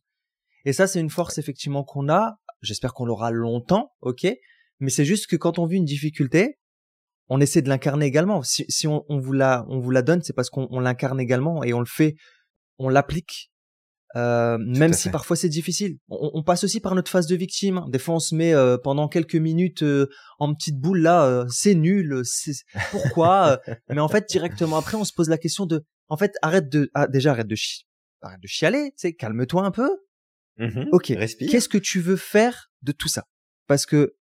[0.65, 2.39] Et ça, c'est une force effectivement qu'on a.
[2.61, 4.27] J'espère qu'on l'aura longtemps, ok?
[4.81, 6.57] Mais c'est juste que quand on vit une difficulté,
[7.29, 8.43] on essaie de l'incarner également.
[8.43, 11.63] Si, si on, on, vous la, on vous la donne, c'est parce qu'on l'incarne également
[11.63, 12.15] et on le fait,
[12.77, 13.51] on l'applique
[14.15, 15.97] euh, même si parfois c'est difficile.
[16.09, 17.85] On, on, passe aussi par notre phase de victime.
[17.87, 20.09] Des fois, on se met euh, pendant quelques minutes euh,
[20.39, 22.53] en petite boule là, euh, c'est nul, c'est
[22.91, 26.69] pourquoi Mais en fait, directement après, on se pose la question de, en fait, arrête
[26.69, 27.85] de, ah, déjà arrête de chi...
[28.21, 29.89] arrête de chialer, tu sais, calme-toi un peu.
[30.57, 31.05] Mmh ok.
[31.05, 33.23] Qu'est-ce que tu veux faire de tout ça?
[33.67, 34.15] Parce que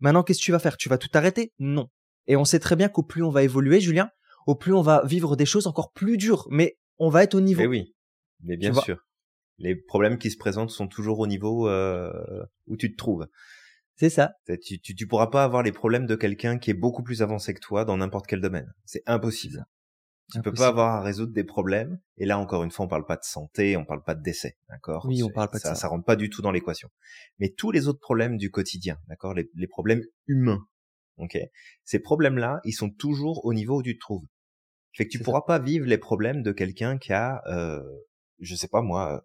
[0.00, 0.76] maintenant, qu'est-ce que tu vas faire?
[0.76, 1.52] Tu vas tout arrêter?
[1.58, 1.88] Non.
[2.26, 4.10] Et on sait très bien qu'au plus on va évoluer, Julien,
[4.46, 6.46] au plus on va vivre des choses encore plus dures.
[6.50, 7.62] Mais on va être au niveau.
[7.62, 7.94] Mais oui.
[8.42, 8.98] Mais bien sûr
[9.58, 12.12] les problèmes qui se présentent sont toujours au niveau euh,
[12.66, 13.26] où tu te trouves.
[13.96, 14.34] C'est ça.
[14.62, 17.52] Tu, tu, tu, pourras pas avoir les problèmes de quelqu'un qui est beaucoup plus avancé
[17.52, 18.72] que toi dans n'importe quel domaine.
[18.84, 19.64] C'est impossible.
[20.32, 21.98] Tu peux pas avoir à résoudre des problèmes.
[22.18, 24.58] Et là, encore une fois, on parle pas de santé, on parle pas de décès,
[24.68, 25.06] d'accord?
[25.06, 25.74] Oui, on parle pas de ça.
[25.74, 26.90] Ça rentre pas du tout dans l'équation.
[27.38, 29.32] Mais tous les autres problèmes du quotidien, d'accord?
[29.32, 30.66] Les, les, problèmes humains,
[31.16, 31.38] ok?
[31.84, 34.26] Ces problèmes-là, ils sont toujours au niveau où tu te trouves.
[34.92, 37.80] Fait que tu pourras pas vivre les problèmes de quelqu'un qui a euh,
[38.40, 39.22] je sais pas moi,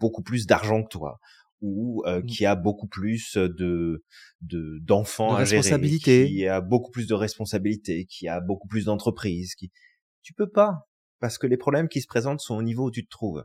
[0.00, 1.18] beaucoup plus d'argent que toi
[1.62, 2.26] ou euh, mmh.
[2.26, 4.04] qui a beaucoup plus de
[4.42, 9.54] de d'enfants à gérer, qui a beaucoup plus de responsabilités, qui a beaucoup plus d'entreprises,
[9.54, 9.72] qui
[10.26, 10.88] tu peux pas
[11.20, 13.44] parce que les problèmes qui se présentent sont au niveau où tu te trouves.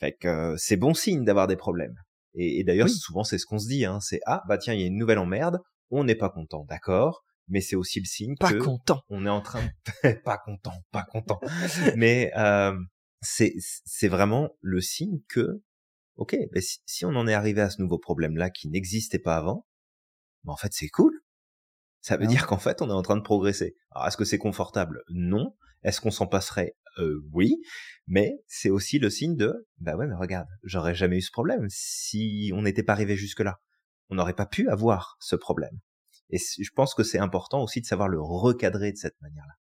[0.00, 1.94] Fait que euh, c'est bon signe d'avoir des problèmes.
[2.34, 4.80] Et, et d'ailleurs souvent c'est ce qu'on se dit, hein, c'est ah bah tiens il
[4.80, 8.34] y a une nouvelle emmerde, on n'est pas content, d'accord, mais c'est aussi le signe
[8.34, 9.02] pas que content.
[9.08, 10.12] on est en train de...
[10.24, 11.38] pas content, pas content,
[11.96, 12.76] mais euh,
[13.22, 15.62] c'est c'est vraiment le signe que
[16.16, 19.36] ok, ben si, si, on en est arrivé à ce nouveau problème-là qui n'existait pas
[19.36, 19.64] avant,
[20.42, 21.20] ben en fait c'est cool.
[22.04, 23.76] Ça veut ah dire qu'en fait on est en train de progresser.
[23.90, 25.02] Alors est-ce que c'est confortable?
[25.08, 25.56] Non.
[25.84, 26.76] Est-ce qu'on s'en passerait?
[26.98, 27.56] Euh, Oui.
[28.06, 31.64] Mais c'est aussi le signe de bah ouais mais regarde, j'aurais jamais eu ce problème
[31.70, 33.58] si on n'était pas arrivé jusque là.
[34.10, 35.78] On n'aurait pas pu avoir ce problème.
[36.28, 39.54] Et je pense que c'est important aussi de savoir le recadrer de cette manière-là.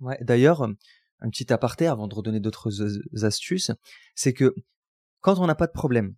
[0.00, 0.18] Ouais.
[0.22, 2.70] D'ailleurs, un petit aparté avant de redonner d'autres
[3.22, 3.70] astuces,
[4.14, 4.54] c'est que
[5.20, 6.14] quand on n'a pas de problème,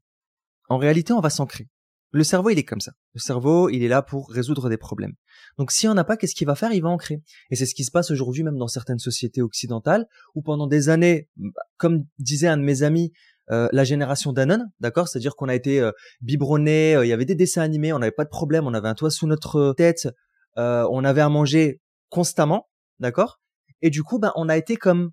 [0.69, 1.67] en réalité, on va s'ancrer.
[2.11, 2.93] Le cerveau, il est comme ça.
[3.15, 5.13] Le cerveau, il est là pour résoudre des problèmes.
[5.59, 6.73] Donc, si on n'a pas, qu'est-ce qu'il va faire?
[6.73, 7.21] Il va ancrer.
[7.51, 10.89] Et c'est ce qui se passe aujourd'hui, même dans certaines sociétés occidentales, où pendant des
[10.89, 11.29] années,
[11.77, 13.13] comme disait un de mes amis,
[13.51, 15.09] euh, la génération Danone, d'accord?
[15.09, 18.13] C'est-à-dire qu'on a été euh, biberonné, euh, il y avait des dessins animés, on n'avait
[18.13, 20.09] pas de problème, on avait un toit sous notre tête,
[20.57, 23.41] on avait à manger constamment, d'accord?
[23.81, 25.13] Et du coup, ben, on a été comme,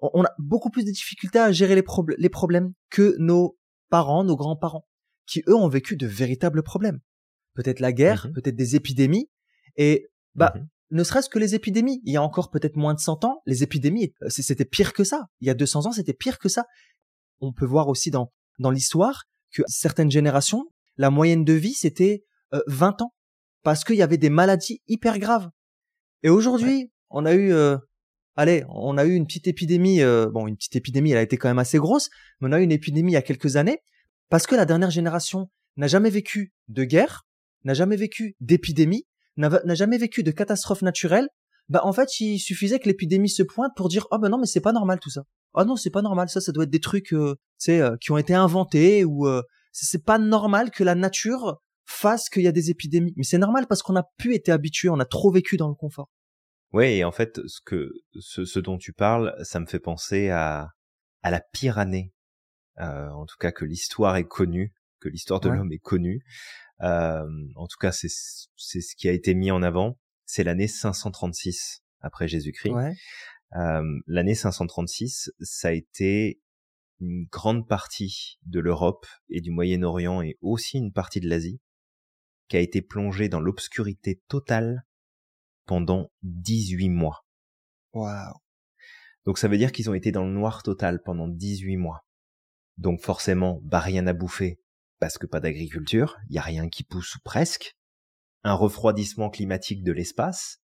[0.00, 1.84] on a beaucoup plus de difficultés à gérer les,
[2.18, 3.56] les problèmes que nos
[3.90, 4.84] parents, nos grands-parents,
[5.26, 7.00] qui eux ont vécu de véritables problèmes.
[7.54, 9.28] Peut-être la guerre, mmh peut-être des épidémies,
[9.76, 12.00] et bah, mmh ne serait-ce que les épidémies.
[12.04, 15.02] Il y a encore peut-être moins de 100 ans, les épidémies, euh, c'était pire que
[15.02, 15.26] ça.
[15.40, 16.64] Il y a 200 ans, c'était pire que ça.
[17.40, 20.64] On peut voir aussi dans, dans l'histoire que certaines générations,
[20.96, 22.24] la moyenne de vie, c'était
[22.66, 23.12] 20 euh, ans.
[23.62, 25.50] Parce qu'il y avait des maladies hyper graves.
[26.22, 27.76] Et aujourd'hui, on a eu, euh,
[28.36, 30.02] allez, on a eu une petite épidémie.
[30.02, 32.08] Euh, bon, une petite épidémie, elle a été quand même assez grosse,
[32.40, 33.80] mais on a eu une épidémie il y a quelques années
[34.28, 37.26] parce que la dernière génération n'a jamais vécu de guerre,
[37.64, 39.06] n'a jamais vécu d'épidémie,
[39.36, 41.28] n'a jamais vécu de catastrophe naturelle.
[41.68, 44.46] Bah en fait, il suffisait que l'épidémie se pointe pour dire oh ben non mais
[44.46, 45.24] c'est pas normal tout ça.
[45.54, 47.34] Oh non c'est pas normal ça, ça doit être des trucs, euh,
[47.68, 52.42] euh qui ont été inventés ou euh, c'est pas normal que la nature fasse qu'il
[52.42, 53.14] y a des épidémies.
[53.16, 55.74] Mais c'est normal parce qu'on a pu être habitué, on a trop vécu dans le
[55.74, 56.08] confort.
[56.72, 60.30] Ouais, et en fait, ce que ce, ce, dont tu parles, ça me fait penser
[60.30, 60.70] à
[61.22, 62.12] à la pire année,
[62.78, 66.24] en tout cas que l'histoire est connue, que l'histoire de l'homme est connue.
[66.82, 68.08] Euh, en tout cas, c'est
[68.56, 69.98] c'est ce qui a été mis en avant.
[70.24, 72.72] c'est l'année 536 après Jésus-Christ.
[72.72, 72.94] Ouais.
[73.54, 76.40] Euh, l'année 536, ça a été
[77.00, 81.60] une grande partie de l'Europe et du Moyen-Orient et aussi une partie de l'Asie
[82.48, 84.84] qui a été plongée dans l'obscurité totale
[85.66, 87.24] pendant 18 mois.
[87.92, 88.34] Waouh.
[89.24, 92.05] Donc ça veut dire qu'ils ont été dans le noir total pendant 18 mois.
[92.78, 94.58] Donc forcément, bah rien à bouffer
[94.98, 97.74] parce que pas d'agriculture, il y a rien qui pousse ou presque.
[98.44, 100.58] Un refroidissement climatique de l'espace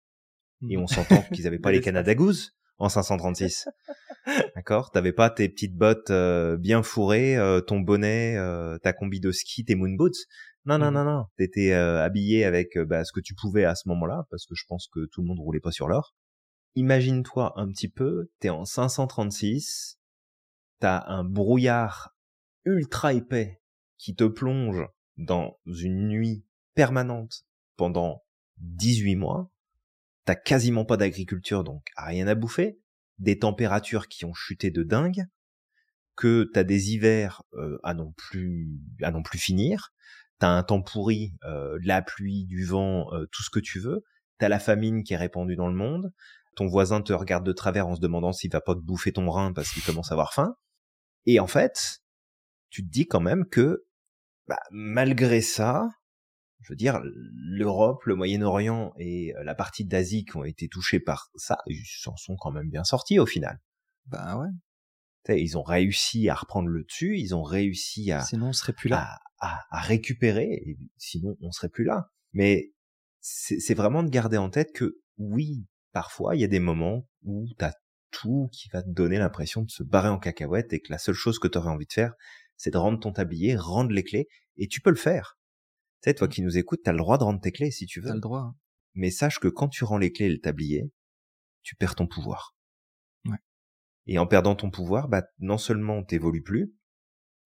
[0.70, 3.68] et on s'entend qu'ils avaient pas les Canada Goose en 536.
[4.55, 4.91] D'accord?
[4.91, 9.32] T'avais pas tes petites bottes euh, bien fourrées, euh, ton bonnet, euh, ta combi de
[9.32, 10.26] ski, tes moon boots?
[10.66, 10.93] Non, non, Mhm.
[10.93, 11.26] non, non.
[11.38, 14.88] T'étais habillé avec bah, ce que tu pouvais à ce moment-là, parce que je pense
[14.93, 16.14] que tout le monde roulait pas sur l'or.
[16.76, 19.99] Imagine-toi un petit peu, t'es en 536,
[20.80, 22.15] t'as un brouillard
[22.65, 23.61] ultra épais
[23.97, 24.86] qui te plonge
[25.17, 28.23] dans une nuit permanente pendant
[28.57, 29.51] 18 mois.
[30.25, 32.80] T'as quasiment pas d'agriculture, donc rien à bouffer.
[33.17, 35.25] Des températures qui ont chuté de dingue.
[36.15, 38.69] Que t'as des hivers euh, à non plus
[39.01, 39.93] à non plus finir.
[40.38, 43.80] T'as un temps pourri, euh, de la pluie, du vent, euh, tout ce que tu
[43.80, 44.03] veux.
[44.38, 46.13] T'as la famine qui est répandue dans le monde.
[46.55, 49.30] Ton voisin te regarde de travers en se demandant s'il va pas te bouffer ton
[49.30, 50.55] rein parce qu'il commence à avoir faim.
[51.32, 52.01] Et en fait,
[52.71, 53.86] tu te dis quand même que
[54.47, 55.88] bah, malgré ça,
[56.61, 60.99] je veux dire, l'Europe, le Moyen-Orient et euh, la partie d'Asie qui ont été touchés
[60.99, 63.61] par ça, ils s'en sont quand même bien sortis au final.
[64.07, 64.47] Bah ouais.
[65.23, 68.73] T'sais, ils ont réussi à reprendre le dessus, ils ont réussi à, Sinon, on serait
[68.73, 69.19] plus là.
[69.39, 72.09] à, à, à récupérer, et sinon on serait plus là.
[72.34, 72.73] Mais
[73.21, 77.45] c'est vraiment de garder en tête que oui, parfois il y a des moments où
[77.59, 77.73] t'as
[78.12, 81.16] tout qui va te donner l'impression de se barrer en cacahuète et que la seule
[81.16, 82.14] chose que t'aurais envie de faire,
[82.57, 85.38] c'est de rendre ton tablier, rendre les clés, et tu peux le faire.
[86.01, 88.01] Tu sais, toi qui nous écoutes, t'as le droit de rendre tes clés si tu
[88.01, 88.14] T'as veux.
[88.16, 88.39] le droit.
[88.41, 88.55] hein.
[88.95, 90.91] Mais sache que quand tu rends les clés et le tablier,
[91.62, 92.55] tu perds ton pouvoir.
[93.26, 93.38] Ouais.
[94.07, 96.74] Et en perdant ton pouvoir, bah, non seulement t'évolues plus,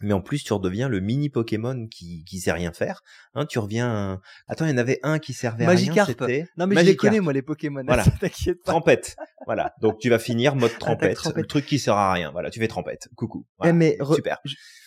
[0.03, 3.01] mais en plus tu redeviens le mini Pokémon qui, qui sait rien faire.
[3.33, 4.21] Hein, tu reviens.
[4.47, 5.75] Attends, il y en avait un qui servait à rien.
[5.79, 6.09] Magikarp.
[6.09, 6.97] C'était Non, mais je les Magikarp.
[7.01, 7.83] connais, moi, les Pokémon.
[7.87, 8.03] Voilà.
[8.03, 8.71] T'inquiète pas.
[8.73, 9.15] Trempette.
[9.45, 9.73] voilà.
[9.81, 11.37] Donc tu vas finir mode trompette, trompette.
[11.41, 12.31] le truc qui sert à rien.
[12.31, 13.09] Voilà, tu fais trompette.
[13.15, 13.45] Coucou.
[13.47, 13.73] Eh, Voilà.
[13.73, 14.39] mais re- Super.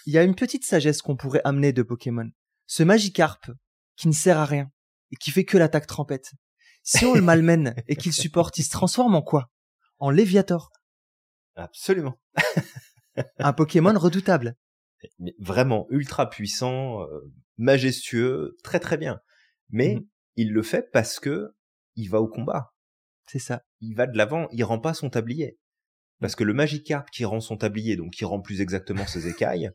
[0.07, 2.29] Il y a une petite sagesse qu'on pourrait amener de Pokémon.
[2.67, 3.51] Ce Magikarp,
[3.97, 4.71] qui ne sert à rien,
[5.13, 6.33] et qui fait que l'attaque trempette.
[6.83, 9.51] Si on le malmène et qu'il supporte, il se transforme en quoi?
[9.99, 10.71] En Léviator.
[11.57, 12.15] Absolument.
[13.39, 14.57] Un Pokémon redoutable.
[15.19, 19.21] Mais vraiment ultra puissant, euh, majestueux, très très bien.
[19.71, 20.07] Mais Mhm.
[20.37, 21.55] il le fait parce que
[21.95, 22.75] il va au combat.
[23.27, 23.63] C'est ça.
[23.81, 25.59] Il va de l'avant, il rend pas son tablier.
[26.21, 29.71] Parce que le Magikarp qui rend son tablier, donc qui rend plus exactement ses écailles,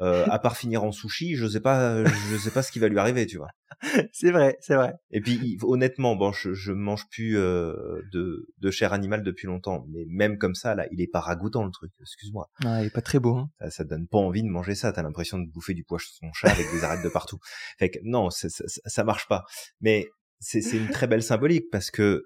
[0.00, 2.88] euh, à part finir en sushi, je sais pas, je sais pas ce qui va
[2.88, 3.50] lui arriver, tu vois.
[4.12, 4.92] C'est vrai, c'est vrai.
[5.10, 9.86] Et puis honnêtement, bon, je, je mange plus euh, de, de chair animale depuis longtemps,
[9.88, 11.90] mais même comme ça, là, il est pas ragoûtant le truc.
[11.98, 12.50] Excuse-moi.
[12.64, 13.50] Ah, il est pas très beau, hein.
[13.58, 14.92] ça, ça donne pas envie de manger ça.
[14.92, 17.38] T'as l'impression de bouffer du poisson chat avec des arêtes de partout.
[17.78, 19.44] Fait que non, ça, ça, ça marche pas.
[19.80, 20.06] Mais
[20.40, 22.24] c'est c'est une très belle symbolique parce que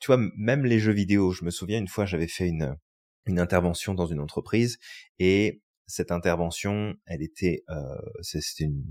[0.00, 1.30] tu vois, même les jeux vidéo.
[1.30, 2.74] Je me souviens une fois, j'avais fait une
[3.26, 4.78] une intervention dans une entreprise
[5.18, 8.84] et cette intervention, elle était, euh, c'était une,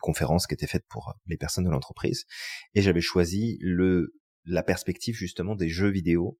[0.00, 2.24] conférence qui était faite pour les personnes de l'entreprise
[2.74, 6.38] et j'avais choisi le la perspective justement des jeux vidéo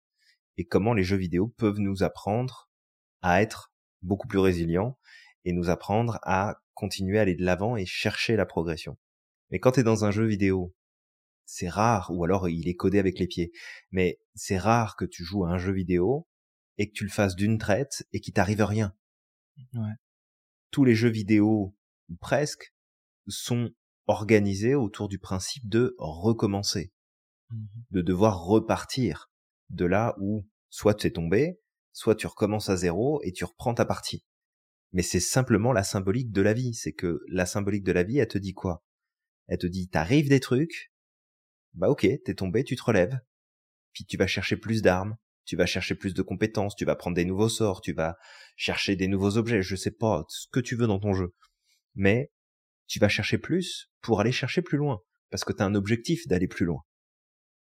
[0.56, 2.68] et comment les jeux vidéo peuvent nous apprendre
[3.20, 4.98] à être beaucoup plus résilients
[5.44, 8.98] et nous apprendre à continuer à aller de l'avant et chercher la progression.
[9.50, 10.74] Mais quand tu es dans un jeu vidéo,
[11.44, 13.52] c'est rare, ou alors il est codé avec les pieds,
[13.90, 16.26] mais c'est rare que tu joues à un jeu vidéo
[16.78, 18.94] et que tu le fasses d'une traite et qu'il t'arrive rien.
[19.74, 19.94] Ouais.
[20.70, 21.74] Tous les jeux vidéo,
[22.08, 22.74] ou presque,
[23.28, 23.70] sont
[24.06, 26.92] organisés autour du principe de recommencer
[27.52, 27.68] Mhm.
[27.90, 29.30] de devoir repartir
[29.70, 31.60] de là où soit tu es tombé,
[31.92, 34.24] soit tu recommences à zéro et tu reprends ta partie.
[34.92, 36.74] Mais c'est simplement la symbolique de la vie.
[36.74, 38.82] C'est que la symbolique de la vie, elle te dit quoi?
[39.48, 40.92] Elle te dit, t'arrives des trucs,
[41.74, 43.18] bah ok, t'es tombé, tu te relèves,
[43.92, 47.16] puis tu vas chercher plus d'armes, tu vas chercher plus de compétences, tu vas prendre
[47.16, 48.16] des nouveaux sorts, tu vas
[48.56, 51.34] chercher des nouveaux objets, je sais pas, ce que tu veux dans ton jeu.
[51.94, 52.30] Mais
[52.86, 56.48] tu vas chercher plus pour aller chercher plus loin, parce que t'as un objectif d'aller
[56.48, 56.82] plus loin.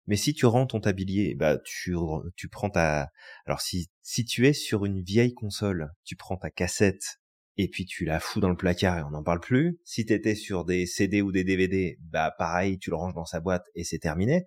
[0.08, 1.96] Mais si tu rends ton tablier, bah tu
[2.36, 3.10] tu prends ta
[3.46, 7.20] alors si si tu es sur une vieille console, tu prends ta cassette
[7.58, 9.80] et puis tu la fous dans le placard et on n'en parle plus.
[9.84, 13.40] Si t'étais sur des CD ou des DVD, bah pareil, tu le ranges dans sa
[13.40, 14.46] boîte et c'est terminé.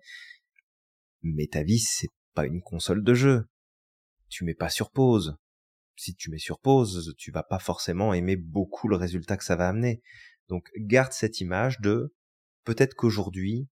[1.21, 3.47] Mais ta vie, c'est pas une console de jeu.
[4.29, 5.37] Tu mets pas sur pause.
[5.95, 9.55] Si tu mets sur pause, tu vas pas forcément aimer beaucoup le résultat que ça
[9.55, 10.01] va amener.
[10.49, 12.13] Donc garde cette image de
[12.63, 13.69] peut-être qu'aujourd'hui,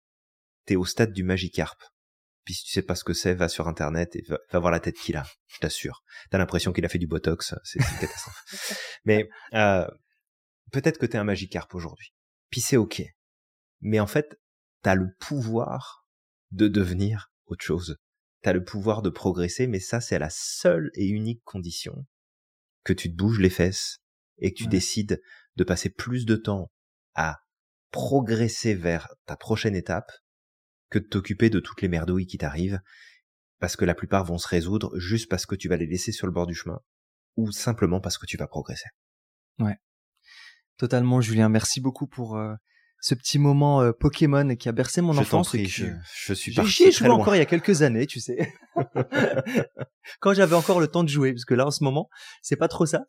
[0.66, 1.82] t'es au stade du Magikarp.
[2.44, 4.80] Puis si tu sais pas ce que c'est, va sur internet et va, voir la
[4.80, 6.02] tête qu'il a, je t'assure.
[6.30, 8.44] T'as l'impression qu'il a fait du botox, c'est une catastrophe.
[9.04, 9.86] Mais euh,
[10.72, 12.12] peut-être que t'es un magicarpe aujourd'hui.
[12.50, 13.02] Puis c'est ok.
[13.80, 14.38] Mais en fait,
[14.82, 16.06] t'as le pouvoir
[16.50, 17.98] de devenir autre chose.
[18.42, 22.06] T'as le pouvoir de progresser, mais ça c'est à la seule et unique condition
[22.84, 23.98] que tu te bouges les fesses
[24.38, 25.20] et que tu décides
[25.56, 26.70] de passer plus de temps
[27.14, 27.40] à
[27.90, 30.10] progresser vers ta prochaine étape
[30.88, 32.80] que de t'occuper de toutes les merdouilles qui t'arrivent,
[33.58, 36.26] parce que la plupart vont se résoudre juste parce que tu vas les laisser sur
[36.26, 36.80] le bord du chemin,
[37.36, 38.88] ou simplement parce que tu vas progresser.
[39.58, 39.76] Ouais.
[40.78, 41.48] Totalement, Julien.
[41.48, 42.54] Merci beaucoup pour euh,
[43.00, 45.56] ce petit moment euh, Pokémon qui a bercé mon enfance.
[45.56, 45.86] je,
[46.26, 48.52] je, suis parti J'ai joué encore il y a quelques années, tu sais.
[50.20, 52.08] Quand j'avais encore le temps de jouer, parce que là, en ce moment,
[52.42, 53.04] c'est pas trop ça.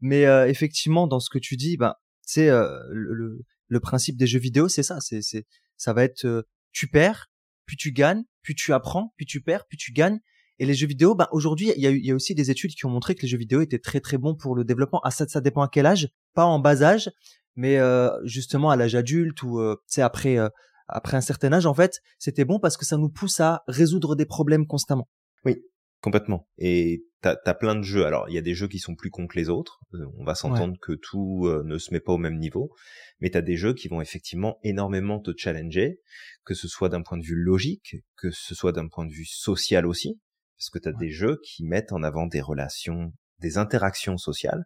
[0.00, 4.40] Mais euh, effectivement, dans ce que tu dis, ben, c'est le, le, principe des jeux
[4.40, 4.98] vidéo, c'est ça.
[5.00, 5.46] C'est, c'est,
[5.76, 7.30] ça va être tu perds,
[7.66, 10.18] puis tu gagnes, puis tu apprends, puis tu perds, puis tu gagnes.
[10.58, 12.86] Et les jeux vidéo, bah aujourd'hui, il y a, y a aussi des études qui
[12.86, 15.00] ont montré que les jeux vidéo étaient très très bons pour le développement.
[15.02, 17.10] Ah ça, ça dépend à quel âge, pas en bas âge,
[17.56, 20.48] mais euh, justement à l'âge adulte ou euh, tu sais après euh,
[20.88, 24.14] après un certain âge en fait, c'était bon parce que ça nous pousse à résoudre
[24.14, 25.08] des problèmes constamment.
[25.44, 25.56] Oui,
[26.02, 26.46] complètement.
[26.58, 28.04] Et t'as as plein de jeux.
[28.04, 29.80] Alors il y a des jeux qui sont plus cons que les autres.
[30.18, 32.74] on va s'entendre que tout ne se met pas au même niveau,
[33.20, 36.00] mais t'as des jeux qui vont effectivement énormément te challenger,
[36.44, 39.24] que ce soit d'un point de vue logique, que ce soit d'un point de vue
[39.24, 40.20] social aussi,
[40.58, 44.64] parce que t'as des jeux qui mettent en avant des relations, des interactions sociales,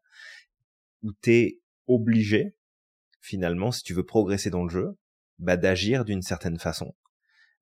[1.03, 2.56] où t'es obligé,
[3.27, 4.97] finalement, si tu veux progresser dans le jeu,
[5.39, 6.95] bah, d'agir d'une certaine façon,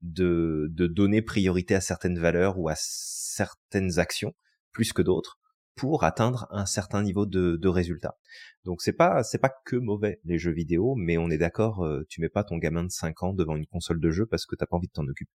[0.02, 4.34] de, de donner priorité à certaines valeurs ou à certaines actions
[4.72, 5.38] plus que d'autres
[5.74, 8.16] pour atteindre un certain niveau de, de résultat.
[8.64, 12.04] Donc c'est pas c'est pas que mauvais les jeux vidéo, mais on est d'accord, euh,
[12.08, 14.54] tu mets pas ton gamin de 5 ans devant une console de jeu parce que
[14.54, 15.32] t'as pas envie de t'en occuper.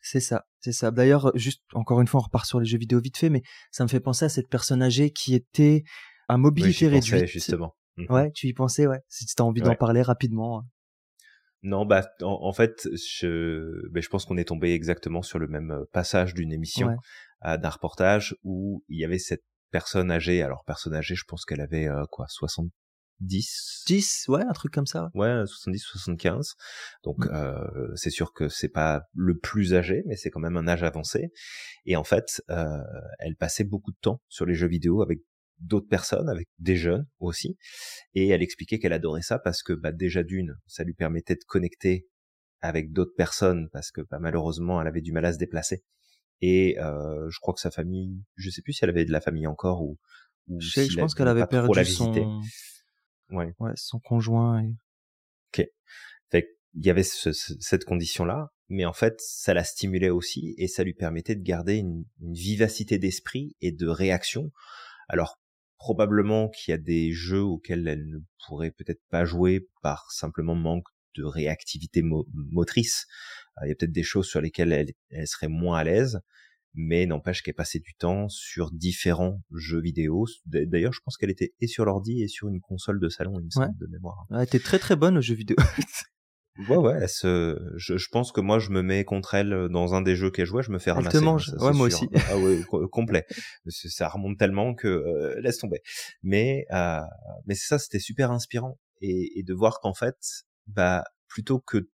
[0.00, 0.92] C'est ça, c'est ça.
[0.92, 3.42] D'ailleurs, juste encore une fois, on repart sur les jeux vidéo vite fait, mais
[3.72, 5.82] ça me fait penser à cette personne âgée qui était
[6.28, 7.26] à mobilité oui, réduite.
[7.26, 7.74] justement.
[7.98, 8.14] Mhm.
[8.14, 9.00] Ouais, tu y pensais, ouais.
[9.08, 10.60] Si tu as envie d'en parler rapidement.
[10.60, 10.66] Hein.
[11.62, 15.72] Non, bah en, fait, je, ben, je pense qu'on est tombé exactement sur le même
[15.72, 16.96] euh, passage d'une émission,
[17.44, 20.42] euh, d'un reportage où il y avait cette personne âgée.
[20.42, 22.72] Alors personne âgée, je pense qu'elle avait euh, quoi, 70
[23.20, 26.54] 10 ouais un truc comme ça ouais 70 75
[27.02, 27.30] donc mm.
[27.32, 30.82] euh, c'est sûr que c'est pas le plus âgé mais c'est quand même un âge
[30.84, 31.32] avancé
[31.84, 32.78] et en fait euh,
[33.18, 35.18] elle passait beaucoup de temps sur les jeux vidéo avec
[35.60, 37.56] d'autres personnes avec des jeunes aussi
[38.14, 41.44] et elle expliquait qu'elle adorait ça parce que bah déjà d'une ça lui permettait de
[41.46, 42.06] connecter
[42.60, 45.82] avec d'autres personnes parce que bah, malheureusement elle avait du mal à se déplacer
[46.40, 49.20] et euh, je crois que sa famille je sais plus si elle avait de la
[49.20, 49.98] famille encore ou,
[50.48, 52.40] ou je, je pense qu'elle avait perdu son
[53.30, 53.54] Ouais.
[53.58, 54.62] Ouais, son conjoint.
[54.62, 54.74] Et...
[55.52, 55.66] Ok.
[56.30, 60.84] Fait il y avait cette condition-là, mais en fait, ça la stimulait aussi et ça
[60.84, 64.52] lui permettait de garder une, une vivacité d'esprit et de réaction.
[65.08, 65.40] Alors,
[65.78, 70.54] probablement qu'il y a des jeux auxquels elle ne pourrait peut-être pas jouer par simplement
[70.54, 72.02] manque de réactivité
[72.34, 73.06] motrice.
[73.58, 76.20] Euh, il y a peut-être des choses sur lesquelles elle, elle serait moins à l'aise,
[76.74, 80.26] mais n'empêche qu'elle passait du temps sur différents jeux vidéo.
[80.46, 83.46] D'ailleurs, je pense qu'elle était et sur l'ordi et sur une console de salon, il
[83.46, 84.26] me semble, de mémoire.
[84.30, 85.56] Elle était très très bonne aux jeux vidéo.
[86.68, 90.16] ouais, ouais, je, je, pense que moi, je me mets contre elle dans un des
[90.16, 91.16] jeux qu'elle jouait, je me fais ramasser.
[91.16, 92.08] Elle te mange, ouais, moi aussi.
[92.28, 93.26] ah ouais, complet.
[93.66, 95.80] Ça remonte tellement que euh, laisse tomber.
[96.22, 97.00] Mais, euh,
[97.46, 98.78] mais ça, c'était super inspirant.
[99.00, 100.16] Et, et de voir qu'en fait,
[100.66, 101.88] bah, plutôt que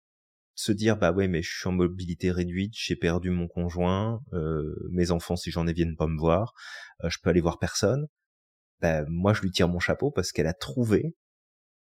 [0.55, 4.76] se dire bah ouais mais je suis en mobilité réduite, j'ai perdu mon conjoint, euh,
[4.91, 6.53] mes enfants si j'en ai viennent pas me voir,
[7.03, 8.07] euh, je peux aller voir personne.
[8.82, 11.16] Bah, moi je lui tire mon chapeau parce qu'elle a trouvé.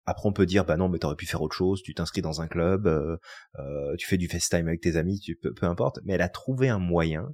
[0.09, 2.41] Après on peut dire bah non mais t'aurais pu faire autre chose, tu t'inscris dans
[2.41, 5.99] un club, euh, tu fais du FaceTime avec tes amis, tu peu, peu importe.
[6.05, 7.29] Mais elle a trouvé un moyen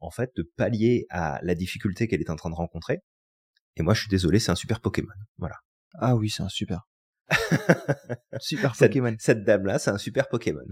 [0.00, 2.98] en fait de pallier à la difficulté qu'elle est en train de rencontrer.
[3.76, 5.14] Et moi je suis désolé, c'est un super Pokémon.
[5.38, 5.54] Voilà.
[5.94, 6.88] Ah oui c'est un super.
[8.40, 9.14] super Pokémon.
[9.20, 10.66] Cette, dame-là, c'est un super Pokémon.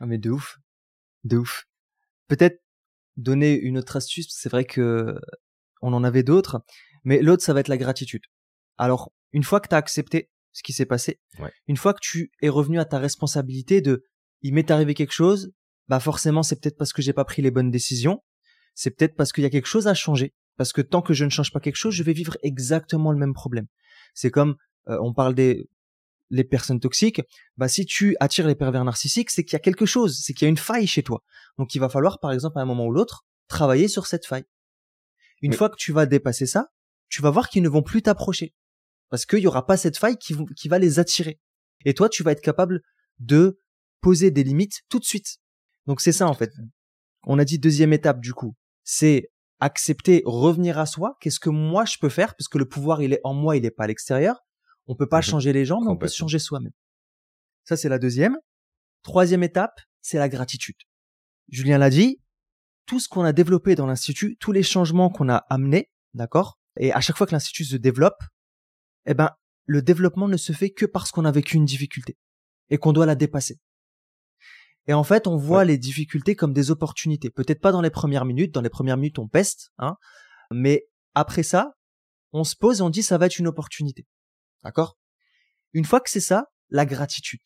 [0.00, 0.56] Ah mais de ouf,
[1.24, 1.66] de ouf.
[2.26, 2.62] Peut-être
[3.18, 4.28] donner une autre astuce.
[4.30, 5.14] C'est vrai que
[5.82, 6.64] on en avait d'autres,
[7.04, 8.22] mais l'autre, ça va être la gratitude.
[8.78, 11.20] Alors, une fois que tu as accepté ce qui s'est passé,
[11.66, 14.04] une fois que tu es revenu à ta responsabilité de,
[14.42, 15.52] il m'est arrivé quelque chose,
[15.88, 18.22] bah forcément, c'est peut-être parce que j'ai pas pris les bonnes décisions.
[18.74, 20.34] C'est peut-être parce qu'il y a quelque chose à changer.
[20.56, 23.18] Parce que tant que je ne change pas quelque chose, je vais vivre exactement le
[23.18, 23.66] même problème.
[24.14, 24.56] C'est comme
[24.88, 25.68] euh, on parle des
[26.30, 27.20] les personnes toxiques,
[27.56, 30.46] bah si tu attires les pervers narcissiques, c'est qu'il y a quelque chose, c'est qu'il
[30.46, 31.24] y a une faille chez toi.
[31.58, 34.44] Donc il va falloir par exemple à un moment ou l'autre travailler sur cette faille.
[35.42, 36.68] Une fois que tu vas dépasser ça,
[37.08, 38.54] tu vas voir qu'ils ne vont plus t'approcher
[39.10, 41.38] parce qu'il y aura pas cette faille qui, qui va les attirer.
[41.84, 42.80] Et toi, tu vas être capable
[43.18, 43.60] de
[44.00, 45.38] poser des limites tout de suite.
[45.86, 46.52] Donc c'est ça en fait.
[47.24, 48.54] on a dit deuxième étape du coup,
[48.84, 51.16] c'est accepter, revenir à soi.
[51.20, 52.34] Qu'est-ce que moi je peux faire?
[52.34, 54.40] Parce que le pouvoir, il est en moi, il n'est pas à l'extérieur.
[54.86, 55.22] On peut pas Mhm.
[55.24, 56.72] changer les gens, mais on peut se changer soi-même.
[57.64, 58.36] Ça, c'est la deuxième.
[59.02, 60.76] Troisième étape, c'est la gratitude.
[61.48, 62.20] Julien l'a dit,
[62.86, 66.58] tout ce qu'on a développé dans l'institut, tous les changements qu'on a amenés, d'accord?
[66.78, 68.22] Et à chaque fois que l'institut se développe,
[69.06, 69.30] eh ben,
[69.66, 72.16] le développement ne se fait que parce qu'on a vécu une difficulté
[72.70, 73.58] et qu'on doit la dépasser.
[74.86, 77.30] Et en fait, on voit les difficultés comme des opportunités.
[77.30, 78.52] Peut-être pas dans les premières minutes.
[78.52, 79.96] Dans les premières minutes, on peste, hein.
[80.50, 81.74] Mais après ça,
[82.32, 84.06] on se pose et on dit ça va être une opportunité.
[84.64, 84.98] D'accord?
[85.72, 87.40] Une fois que c'est ça, la gratitude.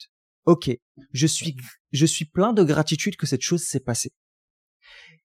[0.46, 0.70] Ok,
[1.12, 1.56] je suis,
[1.92, 4.12] je suis plein de gratitude que cette chose s'est passée.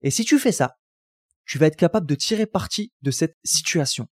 [0.02, 0.78] Et si tu fais ça,
[1.46, 4.08] tu vas être capable de tirer parti de cette situation.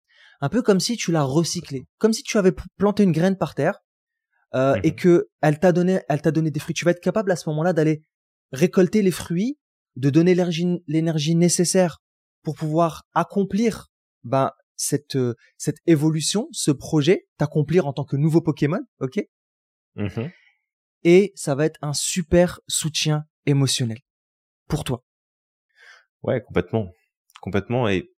[0.42, 3.56] Un peu comme si tu l'as recyclé, comme si tu avais planté une graine par
[3.56, 3.80] terre
[4.56, 6.74] euh, et que elle t'a donné, elle t'a donné des fruits.
[6.74, 8.04] Tu vas être capable à ce moment-là d'aller
[8.52, 9.60] récolter les fruits,
[9.96, 10.34] de donner
[10.88, 12.00] l'énergie, nécessaire
[12.44, 13.88] pour pouvoir accomplir
[14.24, 19.20] ben cette euh, cette évolution, ce projet, t'accomplir en tant que nouveau Pokémon, ok?
[19.96, 20.32] Mhm.
[21.04, 24.00] Et ça va être un super soutien émotionnel
[24.68, 25.04] pour toi.
[26.24, 26.92] Ouais, complètement.
[27.42, 27.88] Complètement.
[27.88, 28.12] Et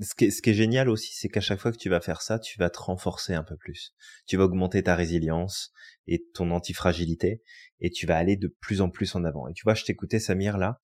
[0.00, 2.00] ce qui est, ce qui est génial aussi, c'est qu'à chaque fois que tu vas
[2.00, 3.94] faire ça, tu vas te renforcer un peu plus.
[4.26, 5.72] Tu vas augmenter ta résilience
[6.06, 7.42] et ton antifragilité
[7.80, 9.48] et tu vas aller de plus en plus en avant.
[9.48, 10.80] Et tu vois, je t'écoutais Samir là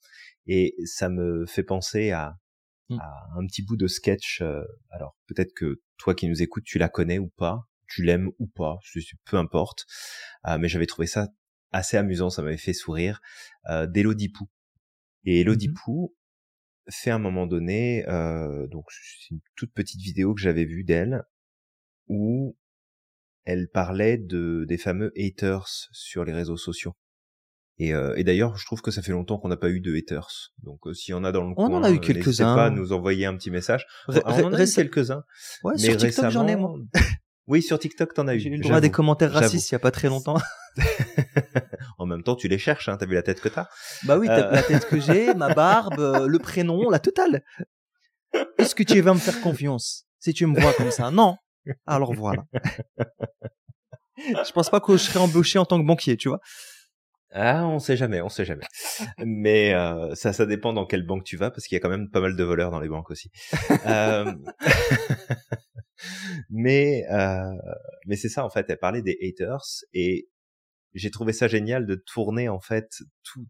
[0.46, 2.36] et ça me fait penser à,
[2.90, 2.98] Mm.
[3.00, 4.42] à un petit bout de sketch.
[4.42, 8.30] euh, alors peut-être que toi qui nous écoutes, tu la connais ou pas, tu l'aimes
[8.38, 9.86] ou pas, je suis- peu importe.
[10.46, 11.28] Euh, mais j'avais trouvé ça
[11.72, 13.20] assez amusant, ça m'avait fait sourire.
[13.70, 14.50] Euh, d'Elodie Pou.
[15.24, 15.74] Et Elodie Mhm.
[15.82, 16.14] Pou
[16.88, 20.84] fait à un moment donné, euh, donc c'est une toute petite vidéo que j'avais vue
[20.84, 21.22] d'elle
[22.08, 22.56] où
[23.44, 26.94] elle parlait de des fameux haters sur les réseaux sociaux.
[27.78, 29.94] Et, euh, et d'ailleurs, je trouve que ça fait longtemps qu'on n'a pas eu de
[29.96, 30.52] haters.
[30.62, 32.14] Donc, euh, s'il y en a dans le On en coin, a eu euh, n'hésitez
[32.14, 32.54] quelques-uns.
[32.54, 33.84] pas à nous envoyer un petit message.
[34.06, 35.24] Ré- on en a eu réce- quelques-uns.
[35.64, 36.76] Ouais, mais sur TikTok, j'en ai moi.
[37.46, 38.40] Oui, sur TikTok, t'en as eu.
[38.40, 40.38] J'ai eu le droit à des commentaires racistes il y a pas très longtemps.
[41.98, 43.68] en même temps, tu les cherches, hein, t'as vu la tête que t'as.
[44.04, 44.50] bah oui, t'as Euh.
[44.52, 47.42] la tête que j'ai, ma barbe, euh, le prénom, la totale.
[48.58, 51.10] Est-ce que tu vas me faire confiance si tu me vois comme ça?
[51.10, 51.36] Non.
[51.86, 52.44] Alors voilà.
[54.16, 56.40] Je pense pas que je serais embauché en tant que banquier, tu vois.
[57.36, 58.64] Ah, on sait jamais, on sait jamais.
[59.18, 61.88] Mais euh, ça, ça dépend dans quelle banque tu vas, parce qu'il y a quand
[61.90, 63.30] même pas mal de voleurs dans les banques aussi.
[63.86, 64.32] Euh,
[66.50, 67.50] mais euh,
[68.06, 68.66] mais c'est ça en fait.
[68.68, 70.28] Elle parlait des haters et
[70.94, 72.88] j'ai trouvé ça génial de tourner en fait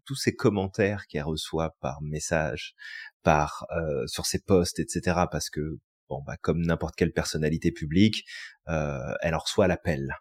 [0.05, 2.75] tous ces commentaires qu'elle reçoit par message,
[3.23, 5.25] par euh, sur ses posts, etc.
[5.31, 5.79] Parce que
[6.09, 8.25] bon bah comme n'importe quelle personnalité publique,
[8.67, 10.15] euh, elle en reçoit l'appel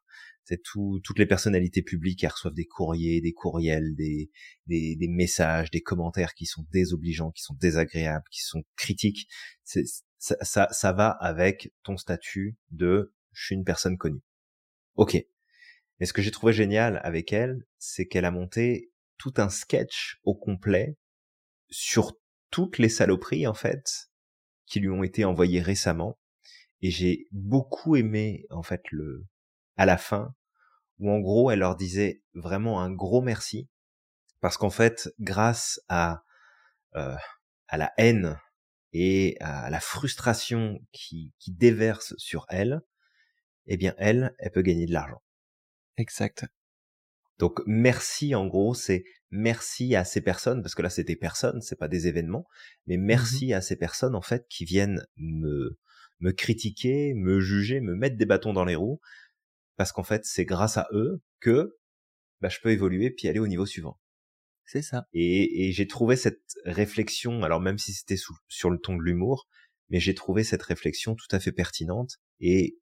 [0.44, 4.30] c'est tout, toutes les personnalités publiques qui reçoivent des courriers, des courriels, des,
[4.66, 9.26] des, des messages, des commentaires qui sont désobligeants, qui sont désagréables, qui sont critiques.
[10.24, 14.22] Ça, ça, ça va avec ton statut de je suis une personne connue.
[14.94, 15.22] Ok.
[16.00, 20.18] Mais ce que j'ai trouvé génial avec elle, c'est qu'elle a monté tout un sketch
[20.22, 20.96] au complet
[21.68, 22.18] sur
[22.50, 24.08] toutes les saloperies en fait
[24.64, 26.18] qui lui ont été envoyées récemment.
[26.80, 29.26] Et j'ai beaucoup aimé en fait le
[29.76, 30.34] à la fin,
[31.00, 33.68] où en gros elle leur disait vraiment un gros merci,
[34.40, 36.24] parce qu'en fait, grâce à
[36.96, 37.14] euh,
[37.68, 38.38] à la haine
[38.94, 42.80] et à la frustration qui, qui déverse sur elle,
[43.66, 45.20] eh bien elle, elle peut gagner de l'argent.
[45.96, 46.46] Exact.
[47.38, 51.60] Donc merci en gros, c'est merci à ces personnes parce que là c'est des personnes,
[51.60, 52.46] c'est pas des événements,
[52.86, 55.76] mais merci à ces personnes en fait qui viennent me
[56.20, 59.00] me critiquer, me juger, me mettre des bâtons dans les roues
[59.76, 61.76] parce qu'en fait c'est grâce à eux que
[62.40, 63.98] bah, je peux évoluer puis aller au niveau suivant.
[64.66, 65.04] C'est ça.
[65.12, 68.16] Et, et j'ai trouvé cette réflexion, alors même si c'était
[68.48, 69.46] sur le ton de l'humour,
[69.90, 72.78] mais j'ai trouvé cette réflexion tout à fait pertinente et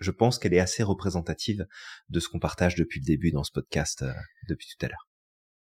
[0.00, 1.66] je pense qu'elle est assez représentative
[2.08, 4.12] de ce qu'on partage depuis le début dans ce podcast euh,
[4.48, 5.08] depuis tout à l'heure.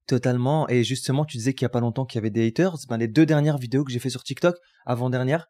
[0.07, 0.67] Totalement.
[0.69, 2.75] Et justement, tu disais qu'il y a pas longtemps qu'il y avait des haters.
[2.89, 4.55] Ben, les deux dernières vidéos que j'ai fait sur TikTok,
[4.85, 5.47] avant-dernière,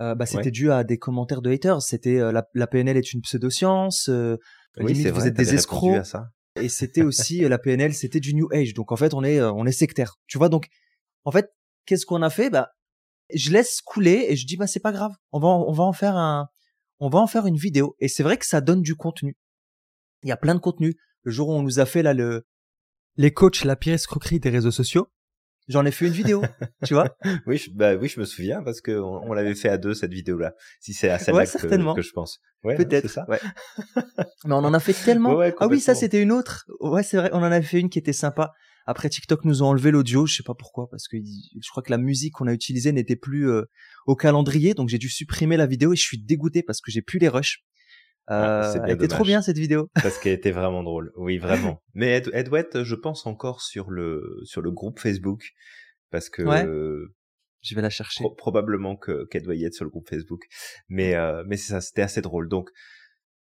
[0.00, 0.50] euh, bah, c'était Ouais.
[0.52, 1.82] dû à des commentaires de haters.
[1.82, 4.08] C'était euh, la, la PNL est une pseudoscience.
[4.08, 4.36] Euh,
[4.76, 5.96] limite, vous êtes des escrocs.
[5.96, 6.28] à ça.
[6.56, 8.74] Et c'était aussi euh, la PNL, c'était du New Age.
[8.74, 10.18] Donc en fait, on est euh, on est sectaire.
[10.26, 10.68] Tu vois donc
[11.24, 11.52] en fait,
[11.84, 12.50] qu'est-ce qu'on a fait?
[12.50, 12.70] Bah
[13.34, 15.12] je laisse couler et je dis bah c'est pas grave.
[15.32, 16.48] On va on va en faire un
[17.00, 19.36] on va en faire une vidéo et c'est vrai que ça donne du contenu.
[20.22, 20.96] Il y a plein de contenu.
[21.22, 22.46] Le jour où on nous a fait là le
[23.16, 25.08] les coachs la pire escroquerie des réseaux sociaux,
[25.68, 26.42] j'en ai fait une vidéo,
[26.84, 29.68] tu vois Oui, je, bah oui, je me souviens parce que on, on l'avait fait
[29.68, 30.54] à deux cette vidéo-là.
[30.80, 32.40] Si c'est à celle-là Ouais, que, je pense.
[32.64, 33.02] Ouais, Peut-être.
[33.08, 33.26] c'est ça.
[33.28, 33.40] Ouais.
[34.44, 35.34] Mais on en a fait tellement.
[35.34, 36.64] Ouais, ah oui, ça c'était une autre.
[36.80, 38.52] Ouais, c'est vrai, on en avait fait une qui était sympa
[38.86, 41.90] Après, TikTok nous a enlevé l'audio, je sais pas pourquoi, parce que je crois que
[41.90, 43.62] la musique qu'on a utilisée n'était plus euh,
[44.06, 47.02] au calendrier, donc j'ai dû supprimer la vidéo et je suis dégoûté parce que j'ai
[47.02, 47.64] plus les rushs.
[48.28, 49.88] Ah, Euh, elle était trop bien cette vidéo.
[50.02, 51.12] Parce qu'elle était vraiment drôle.
[51.16, 51.82] Oui, vraiment.
[51.94, 55.50] Mais elle, elle doit être, je pense, encore sur le, sur le groupe Facebook.
[56.10, 56.64] Parce que, Ouais.
[57.62, 58.22] Je vais la chercher.
[58.22, 60.42] pro- probablement que, qu'elle doit y être sur le groupe Facebook.
[60.88, 62.48] Mais, euh, mais c'est ça, c'était assez drôle.
[62.48, 62.70] Donc,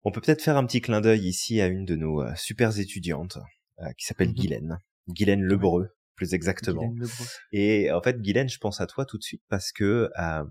[0.03, 2.77] on peut peut-être faire un petit clin d'œil ici à une de nos euh, super
[2.77, 3.39] étudiantes,
[3.79, 4.33] euh, qui s'appelle Mhm.
[4.35, 4.77] Guylaine.
[5.07, 6.81] Guylaine Lebreu, plus exactement.
[6.89, 7.25] Guylaine Lebrun.
[7.53, 10.43] Et en fait, Guylaine, je pense à toi tout de suite parce que euh,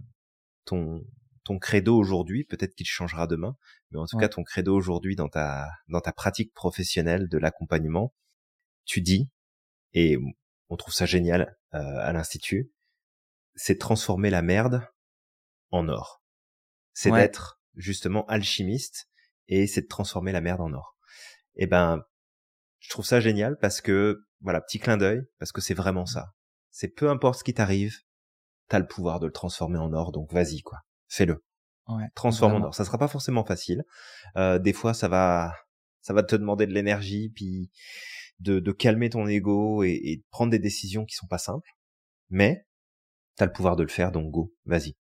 [0.64, 1.04] ton
[1.44, 3.56] ton credo aujourd'hui, peut-être qu'il changera demain,
[3.90, 4.22] mais en tout Ouais.
[4.22, 8.14] cas ton credo aujourd'hui dans ta dans ta pratique professionnelle de l'accompagnement,
[8.84, 9.28] tu dis
[9.94, 10.18] et
[10.70, 12.70] on trouve ça génial euh, à l'institut,
[13.54, 14.86] c'est de transformer la merde
[15.70, 16.22] en or.
[16.92, 17.20] C'est Ouais.
[17.22, 19.08] d'être justement alchimiste
[19.48, 20.96] et c'est de transformer la merde en or.
[21.56, 22.02] Et ben
[22.80, 26.32] je trouve ça génial parce que voilà, petit clin d'œil parce que c'est vraiment ça.
[26.70, 27.96] C'est peu importe ce qui t'arrive,
[28.68, 30.80] t'as le pouvoir de le transformer en or, donc vas-y quoi,
[31.12, 31.44] fais-le.
[31.88, 32.74] Ouais, Transforme en or.
[32.74, 33.84] Ça sera pas forcément facile.
[34.36, 35.52] Euh, des fois, ça va,
[36.00, 37.70] ça va te demander de l'énergie, puis
[38.38, 41.68] de, de calmer ton ego et, et de prendre des décisions qui sont pas simples.
[42.30, 42.66] Mais
[43.36, 44.96] t'as le pouvoir de le faire, donc go, vas-y.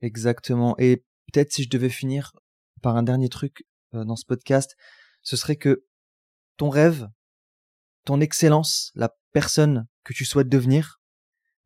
[0.00, 0.74] Exactement.
[0.78, 2.32] Et peut-être si je devais finir
[2.82, 4.76] par un dernier truc euh, dans ce podcast,
[5.22, 5.86] ce serait que
[6.56, 7.08] ton rêve,
[8.04, 11.00] ton excellence, la personne que tu souhaites devenir,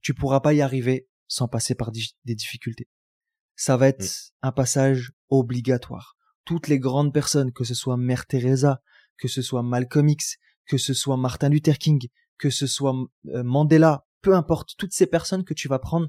[0.00, 2.88] tu pourras pas y arriver sans passer par des difficultés.
[3.60, 4.48] Ça va être Mm.
[4.48, 6.16] un passage obligatoire.
[6.46, 8.80] Toutes les grandes personnes, que ce soit Mère Teresa,
[9.18, 12.08] que ce soit Malcolm X, que ce soit Martin Luther King,
[12.38, 12.94] que ce soit
[13.26, 16.08] euh, Mandela, peu importe, toutes ces personnes que tu vas prendre,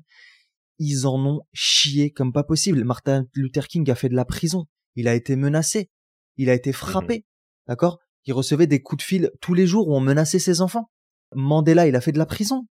[0.80, 2.86] ils en ont chié comme pas possible.
[2.86, 4.68] Martin Luther King a fait de la prison.
[4.95, 5.91] Il a été menacé.
[6.38, 7.26] Il a été frappé.
[7.68, 7.99] D'accord?
[8.24, 10.89] Il recevait des coups de fil tous les jours où on menaçait ses enfants.
[11.36, 12.66] Mandela, il a fait de la prison.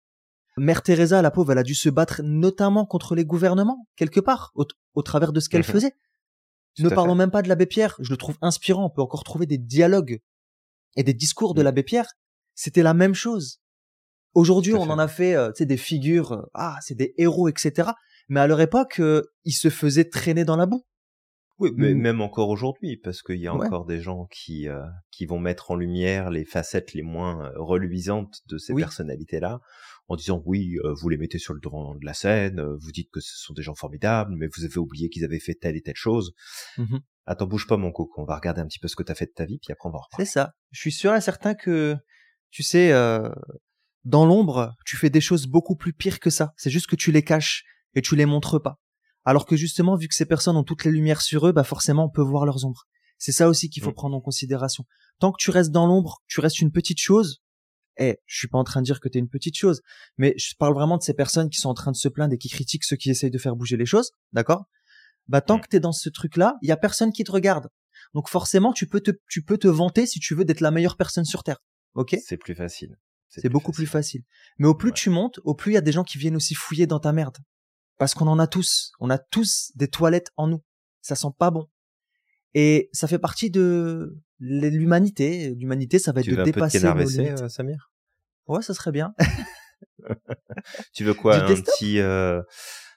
[0.58, 4.52] Mère Teresa, la pauvre, elle a dû se battre notamment contre les gouvernements, quelque part,
[4.56, 5.94] au, au travers de ce qu'elle faisait.
[6.80, 7.18] Ne parlons fait.
[7.20, 7.96] même pas de l'abbé Pierre.
[8.00, 8.86] Je le trouve inspirant.
[8.86, 10.20] On peut encore trouver des dialogues
[10.96, 11.66] et des discours de Mm.
[11.66, 12.08] l'abbé Pierre.
[12.56, 13.60] C'était la même chose.
[14.34, 14.92] Aujourd'hui, on fait.
[14.92, 17.90] en a fait, euh, des figures, euh, ah, c'est des héros, etc.
[18.28, 20.86] Mais à leur époque, euh, ils se faisaient traîner dans la boue.
[21.58, 23.66] Oui, mais même encore aujourd'hui, parce qu'il y a Ouais.
[23.66, 24.82] encore des gens qui euh,
[25.12, 28.82] qui vont mettre en lumière les facettes les moins reluisantes de ces Oui.
[28.82, 29.60] personnalités-là,
[30.10, 32.92] en disant oui, euh, vous les mettez sur le devant de la scène, euh, vous
[32.92, 35.78] dites que ce sont des gens formidables, mais vous avez oublié qu'ils avaient fait telle
[35.78, 36.34] et telle chose.
[36.78, 37.00] Mhm.
[37.26, 39.28] Attends, bouge pas mon coco, on va regarder un petit peu ce que t'as fait
[39.28, 40.26] de ta vie, puis après on va en reparler.
[40.26, 40.54] C'est ça.
[40.72, 41.96] Je suis sûr et certain que,
[42.50, 43.30] tu sais, euh,
[44.04, 46.54] dans l'ombre, tu fais des choses beaucoup plus pires que ça.
[46.58, 48.80] C'est juste que tu les caches et tu les montres pas.
[49.26, 52.06] Alors que justement, vu que ces personnes ont toutes les lumières sur eux, bah forcément,
[52.06, 52.86] on peut voir leurs ombres.
[53.20, 53.96] C'est ça aussi qu'il faut Mm.
[53.96, 54.86] prendre en considération.
[55.20, 57.44] Tant que tu restes dans l'ombre, tu restes une petite chose.
[58.00, 59.82] Eh, je suis pas en train de dire que t'es une petite chose,
[60.18, 62.38] mais je parle vraiment de ces personnes qui sont en train de se plaindre et
[62.38, 64.66] qui critiquent ceux qui essayent de faire bouger les choses, d'accord?
[65.28, 65.62] Bah tant Mm.
[65.62, 67.68] que t'es dans ce truc-là, il y a personne qui te regarde.
[68.14, 70.96] Donc forcément, tu peux te, tu peux te vanter si tu veux d'être la meilleure
[70.98, 71.58] personne sur terre.
[71.94, 72.16] Ok?
[72.26, 72.98] C'est plus facile.
[73.28, 74.24] C'est beaucoup plus facile.
[74.58, 74.96] Mais au plus Ouais.
[74.96, 77.12] tu montes, au plus il y a des gens qui viennent aussi fouiller dans ta
[77.12, 77.38] merde.
[78.00, 78.94] Parce qu'on en a tous.
[79.00, 80.64] On a tous des toilettes en nous.
[81.02, 81.68] Ça sent pas bon.
[82.56, 85.54] Et ça fait partie de l'humanité.
[85.56, 87.42] L'humanité, ça va être Tu de veux un peu de dépasser nos limites.
[87.42, 87.92] euh, Samir?
[88.48, 89.14] Ouais, ça serait bien.
[90.94, 91.40] Tu veux quoi?
[91.42, 92.42] Du Un petit euh,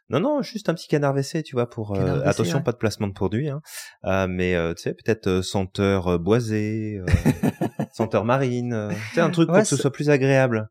[0.08, 2.64] non non juste un petit canard WC tu vois pour euh, WC, attention ouais.
[2.64, 3.60] pas de placement de produit hein.
[4.04, 7.00] Euh, mais euh, tu sais peut-être senteur boisée
[7.94, 10.68] senteur marine tu sais un truc Ouais, pour que ce soit plus agréable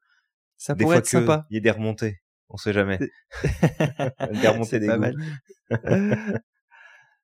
[0.58, 1.46] Ça des pourrait fois être que sympa.
[1.50, 2.18] il y ait des remontées
[2.50, 3.00] on sait jamais
[4.42, 5.16] des remontées des pas mal.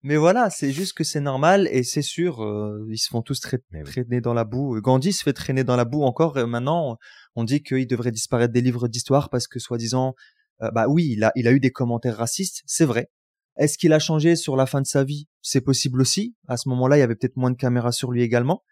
[0.04, 3.42] Mais voilà, c'est juste que c'est normal et c'est sûr, euh, ils se font tous
[3.42, 3.92] tra- Mais oui.
[3.92, 4.80] traîner dans la boue.
[4.80, 6.38] Gandhi se fait traîner dans la boue encore.
[6.38, 6.98] Et maintenant,
[7.36, 10.14] on dit qu'il devrait disparaître des livres d'histoire parce que soi-disant,
[10.62, 13.10] euh, bah oui, il a, il a eu des commentaires racistes, c'est vrai.
[13.58, 15.28] Est-ce qu'il a changé sur la fin de sa vie?
[15.42, 16.36] C'est possible aussi.
[16.48, 18.64] À ce moment-là, il y avait peut-être moins de caméras sur lui également.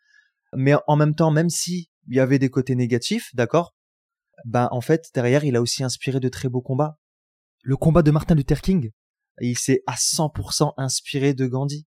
[0.55, 3.73] Mais en même temps, même si il y avait des côtés négatifs, d'accord,
[4.45, 6.97] ben en fait derrière, il a aussi inspiré de très beaux combats.
[7.63, 8.91] Le combat de Martin Luther King,
[9.41, 11.85] il s'est à 100% inspiré de Gandhi.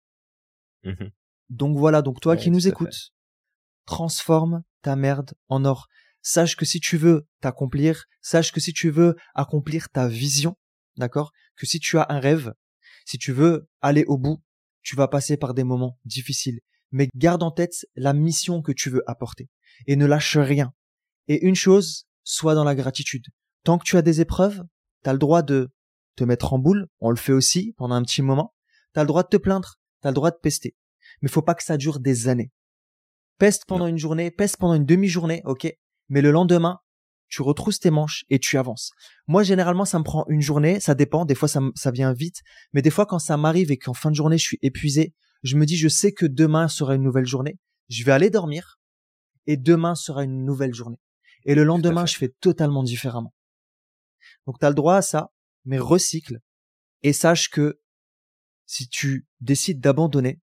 [0.84, 1.12] Mhm.
[1.50, 3.12] Donc voilà, donc toi Ouais, qui nous écoutes,
[3.86, 5.88] transforme ta merde en or.
[6.22, 10.56] Sache que si tu veux t'accomplir, sache que si tu veux accomplir ta vision,
[10.98, 11.32] d'accord?
[11.56, 12.54] Que si tu as un rêve,
[13.06, 14.42] si tu veux aller au bout,
[14.84, 16.60] tu vas passer par des moments difficiles.
[16.92, 19.50] Mais garde en tête la mission que tu veux apporter.
[19.88, 20.74] Et ne lâche rien.
[21.28, 23.26] Et une chose, sois dans la gratitude.
[23.64, 24.64] Tant que tu as des épreuves,
[25.04, 25.72] t'as le droit de
[26.16, 26.88] te mettre en boule.
[27.00, 28.54] On le fait aussi pendant un petit moment.
[28.94, 29.80] T'as le droit de te plaindre.
[30.02, 30.76] T'as le droit de pester.
[31.22, 32.52] Mais faut pas que ça dure des années.
[33.38, 35.68] Peste pendant une journée, peste pendant une demi-journée, ok.
[36.10, 36.80] Mais le lendemain,
[37.28, 38.92] tu retrousses tes manches et tu avances.
[39.28, 42.42] Moi, généralement, ça me prend une journée, ça dépend, des fois ça, ça vient vite,
[42.74, 45.56] mais des fois quand ça m'arrive et qu'en fin de journée je suis épuisé, je
[45.56, 47.58] me dis je sais que demain sera une nouvelle journée,
[47.90, 48.80] je vais aller dormir
[49.48, 51.00] et demain sera une nouvelle journée.
[51.46, 53.34] Et le lendemain, je fais totalement différemment.
[54.46, 55.32] Donc tu as le droit à ça,
[55.66, 56.40] mais recycle
[57.04, 57.82] et sache que
[58.66, 60.40] si tu décides d'abandonner,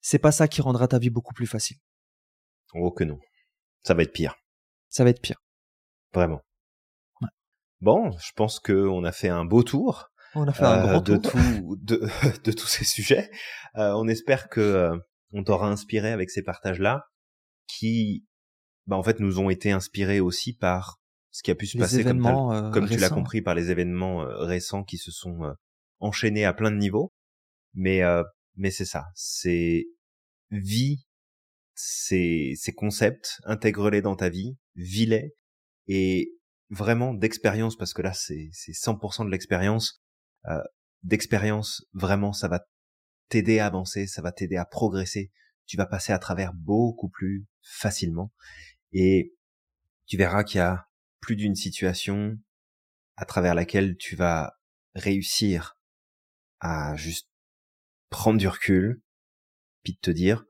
[0.00, 1.76] c'est pas ça qui rendra ta vie beaucoup plus facile.
[2.74, 3.18] Oh que non.
[3.82, 4.36] Ça va être pire.
[4.88, 5.40] Ça va être pire.
[6.12, 6.40] Vraiment.
[7.80, 10.10] Bon, je pense qu'on a fait un beau tour.
[10.34, 11.76] On a fait un grand euh, tour.
[11.78, 13.30] De, de, de, tous ces sujets.
[13.76, 14.98] Euh, on espère que euh,
[15.32, 17.04] on t'aura inspiré avec ces partages-là,
[17.66, 18.26] qui,
[18.86, 20.99] bah, en fait, nous ont été inspirés aussi par
[21.30, 22.22] ce qui a pu se passer, comme,
[22.72, 25.54] comme tu l'as compris, par les événements récents qui se sont
[25.98, 27.12] enchaînés à plein de niveaux.
[27.74, 28.02] Mais,
[28.56, 29.06] mais c'est ça.
[29.14, 29.86] C'est
[30.50, 31.04] vie
[31.80, 35.34] ces, ces concepts, intègre-les dans ta vie, vis-les,
[35.86, 36.32] et
[36.68, 40.02] vraiment d'expérience, parce que là c'est 100% de l'expérience,
[40.48, 40.60] euh,
[41.02, 42.60] d'expérience, vraiment ça va
[43.28, 45.32] t'aider à avancer, ça va t'aider à progresser,
[45.66, 48.32] tu vas passer à travers beaucoup plus facilement,
[48.92, 49.34] et
[50.06, 50.86] tu verras qu'il y a
[51.20, 52.38] plus d'une situation
[53.16, 54.58] à travers laquelle tu vas
[54.94, 55.78] réussir
[56.60, 57.28] à juste
[58.10, 59.02] prendre du recul,
[59.82, 60.44] puis de te dire,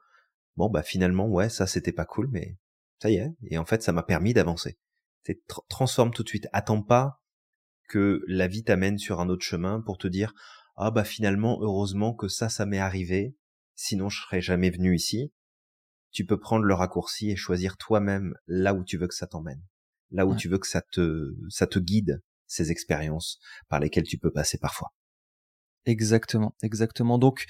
[0.56, 2.56] bon bah finalement ouais ça c'était pas cool mais
[3.00, 3.30] ça y est.
[3.44, 4.78] Et en fait ça m'a permis d'avancer.
[5.24, 6.48] C'est transforme tout de suite.
[6.52, 7.22] Attends pas
[7.88, 10.32] que la vie t'amène sur un autre chemin pour te dire
[10.76, 13.36] ah bah finalement heureusement que ça ça m'est arrivé.
[13.74, 15.32] Sinon je serais jamais venu ici.
[16.12, 19.62] Tu peux prendre le raccourci et choisir toi-même là où tu veux que ça t'emmène
[20.10, 23.38] là où tu veux que ça te ça te guide ces expériences
[23.68, 24.92] par lesquelles tu peux passer parfois.
[25.86, 27.18] Exactement exactement.
[27.18, 27.46] Donc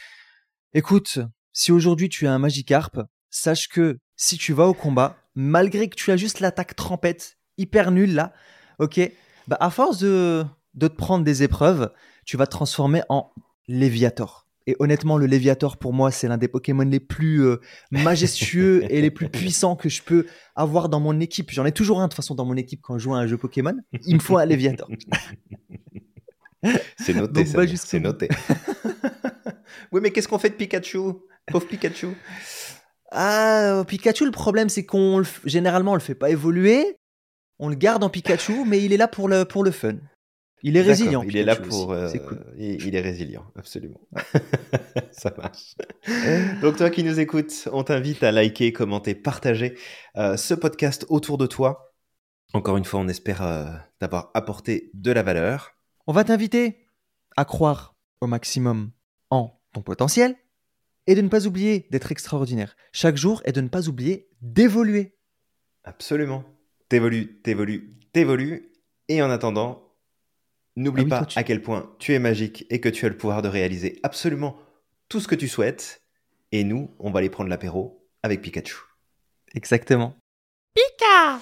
[0.74, 1.18] écoute
[1.52, 3.00] si aujourd'hui tu es un Magikarp,
[3.30, 7.90] sache que si tu vas au combat, malgré que tu as juste l'attaque trempette, hyper
[7.90, 8.32] nulle là,
[8.78, 9.00] ok,
[9.48, 10.44] bah à force de,
[10.74, 11.92] de te prendre des épreuves,
[12.24, 13.32] tu vas te transformer en
[13.66, 14.49] Léviator.
[14.66, 19.00] Et honnêtement, le Léviator, pour moi, c'est l'un des Pokémon les plus euh, majestueux et
[19.00, 21.50] les plus puissants que je peux avoir dans mon équipe.
[21.50, 23.26] J'en ai toujours un, de toute façon, dans mon équipe quand je joue à un
[23.26, 23.76] jeu Pokémon.
[24.06, 24.88] Il me faut un Léviator.
[26.98, 27.44] c'est noté,
[27.76, 28.28] c'est noté.
[29.92, 30.98] oui, mais qu'est-ce qu'on fait de Pikachu?
[31.50, 32.08] Pauvre Pikachu.
[33.12, 36.96] Ah, Pikachu, le problème, c'est qu'on généralement on le fait pas évoluer.
[37.58, 39.96] On le garde en Pikachu, mais il est là pour le, pour le fun.
[40.62, 41.22] Il est résilient.
[41.22, 41.92] Il est là pour.
[41.92, 42.10] Euh,
[42.56, 44.00] il, est résilient, absolument.
[45.12, 45.74] Ça marche.
[46.60, 49.76] Donc, toi qui nous écoutes, on t'invite à liker, commenter, partager
[50.16, 51.94] euh, ce podcast autour de toi.
[52.52, 53.66] Encore une fois, on espère euh,
[54.00, 55.76] d'avoir apporté de la valeur.
[56.06, 56.86] On va t'inviter
[57.36, 58.90] à croire au maximum
[59.30, 60.36] en ton potentiel
[61.06, 65.16] et de ne pas oublier d'être extraordinaire chaque jour et de ne pas oublier d'évoluer.
[65.84, 66.44] Absolument.
[66.88, 68.72] T'évolues, t'évolues, t'évolues.
[69.08, 69.89] Et en attendant,
[70.76, 73.42] n'oublie ah pas à quel point tu es magique et que tu as le pouvoir
[73.42, 74.56] de réaliser absolument
[75.08, 76.02] tout ce que tu souhaites.
[76.52, 78.76] Et nous, on va aller prendre l'apéro avec Pikachu.
[79.54, 80.16] Exactement.
[80.74, 81.40] Pika